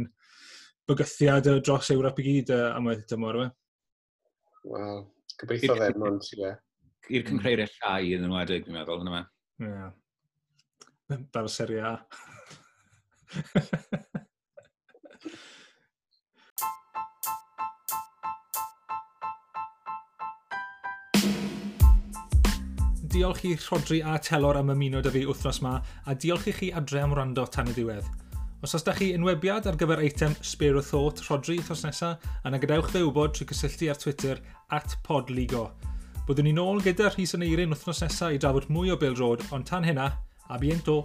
bygythiad 0.90 1.50
dros 1.64 1.90
Ewrop 1.94 2.20
i 2.20 2.26
gyd 2.28 2.54
am 2.54 2.92
y 2.92 2.96
dymor 3.10 3.40
fe. 3.40 3.48
Wel, 4.70 5.02
gobeithio 5.40 5.78
fe, 5.80 5.90
mond, 6.00 6.30
ie. 6.38 6.54
I'r 7.12 7.26
cyngreiriau 7.28 7.74
llai 7.74 8.14
yn 8.16 8.26
ymwedig, 8.30 8.64
dwi'n 8.64 8.78
meddwl, 8.78 9.02
hwnna 9.02 9.12
me. 9.18 9.22
Ie. 9.64 9.90
Dar 11.34 11.50
y 11.50 11.52
seria 11.52 11.92
A. 11.92 11.96
diolch 23.14 23.44
i 23.46 23.54
Rhodri 23.54 24.00
a 24.02 24.16
Telor 24.18 24.56
am 24.58 24.72
ymuno 24.72 24.98
dy 25.04 25.10
fi 25.14 25.20
wythnos 25.28 25.60
yma, 25.60 25.74
a 26.10 26.14
diolch 26.18 26.48
i 26.50 26.54
chi 26.56 26.70
adre 26.74 27.02
am 27.04 27.12
wrando 27.14 27.44
tan 27.46 27.70
y 27.70 27.74
diwedd. 27.76 28.08
Os 28.64 28.74
oes 28.74 28.82
da 28.82 28.94
chi 28.96 29.12
unwebiad 29.14 29.68
ar 29.70 29.78
gyfer 29.78 30.02
eitem 30.02 30.34
Spare 30.42 30.80
a 30.80 30.82
Thought 30.82 31.22
Rodri 31.28 31.60
wythnos 31.60 31.84
nesaf, 31.86 32.26
yna 32.42 32.58
gadewch 32.58 32.90
fe 32.90 33.04
wybod 33.04 33.36
trwy 33.36 33.46
cysylltu 33.52 33.92
ar 33.92 34.02
Twitter 34.02 34.42
at 34.74 34.98
podligo. 35.06 35.68
Byddwn 36.26 36.50
ni 36.50 36.56
nôl 36.58 36.82
gyda 36.82 37.12
Rhys 37.12 37.36
yn 37.38 37.46
Eirin 37.46 37.76
wythnos 37.76 38.02
nesaf 38.02 38.34
i 38.34 38.42
drafod 38.42 38.66
mwy 38.72 38.90
o 38.90 38.98
Bill 38.98 39.18
Road, 39.20 39.46
ond 39.54 39.70
tan 39.70 39.86
hynna, 39.86 40.10
a 40.50 40.58
biento! 40.58 41.04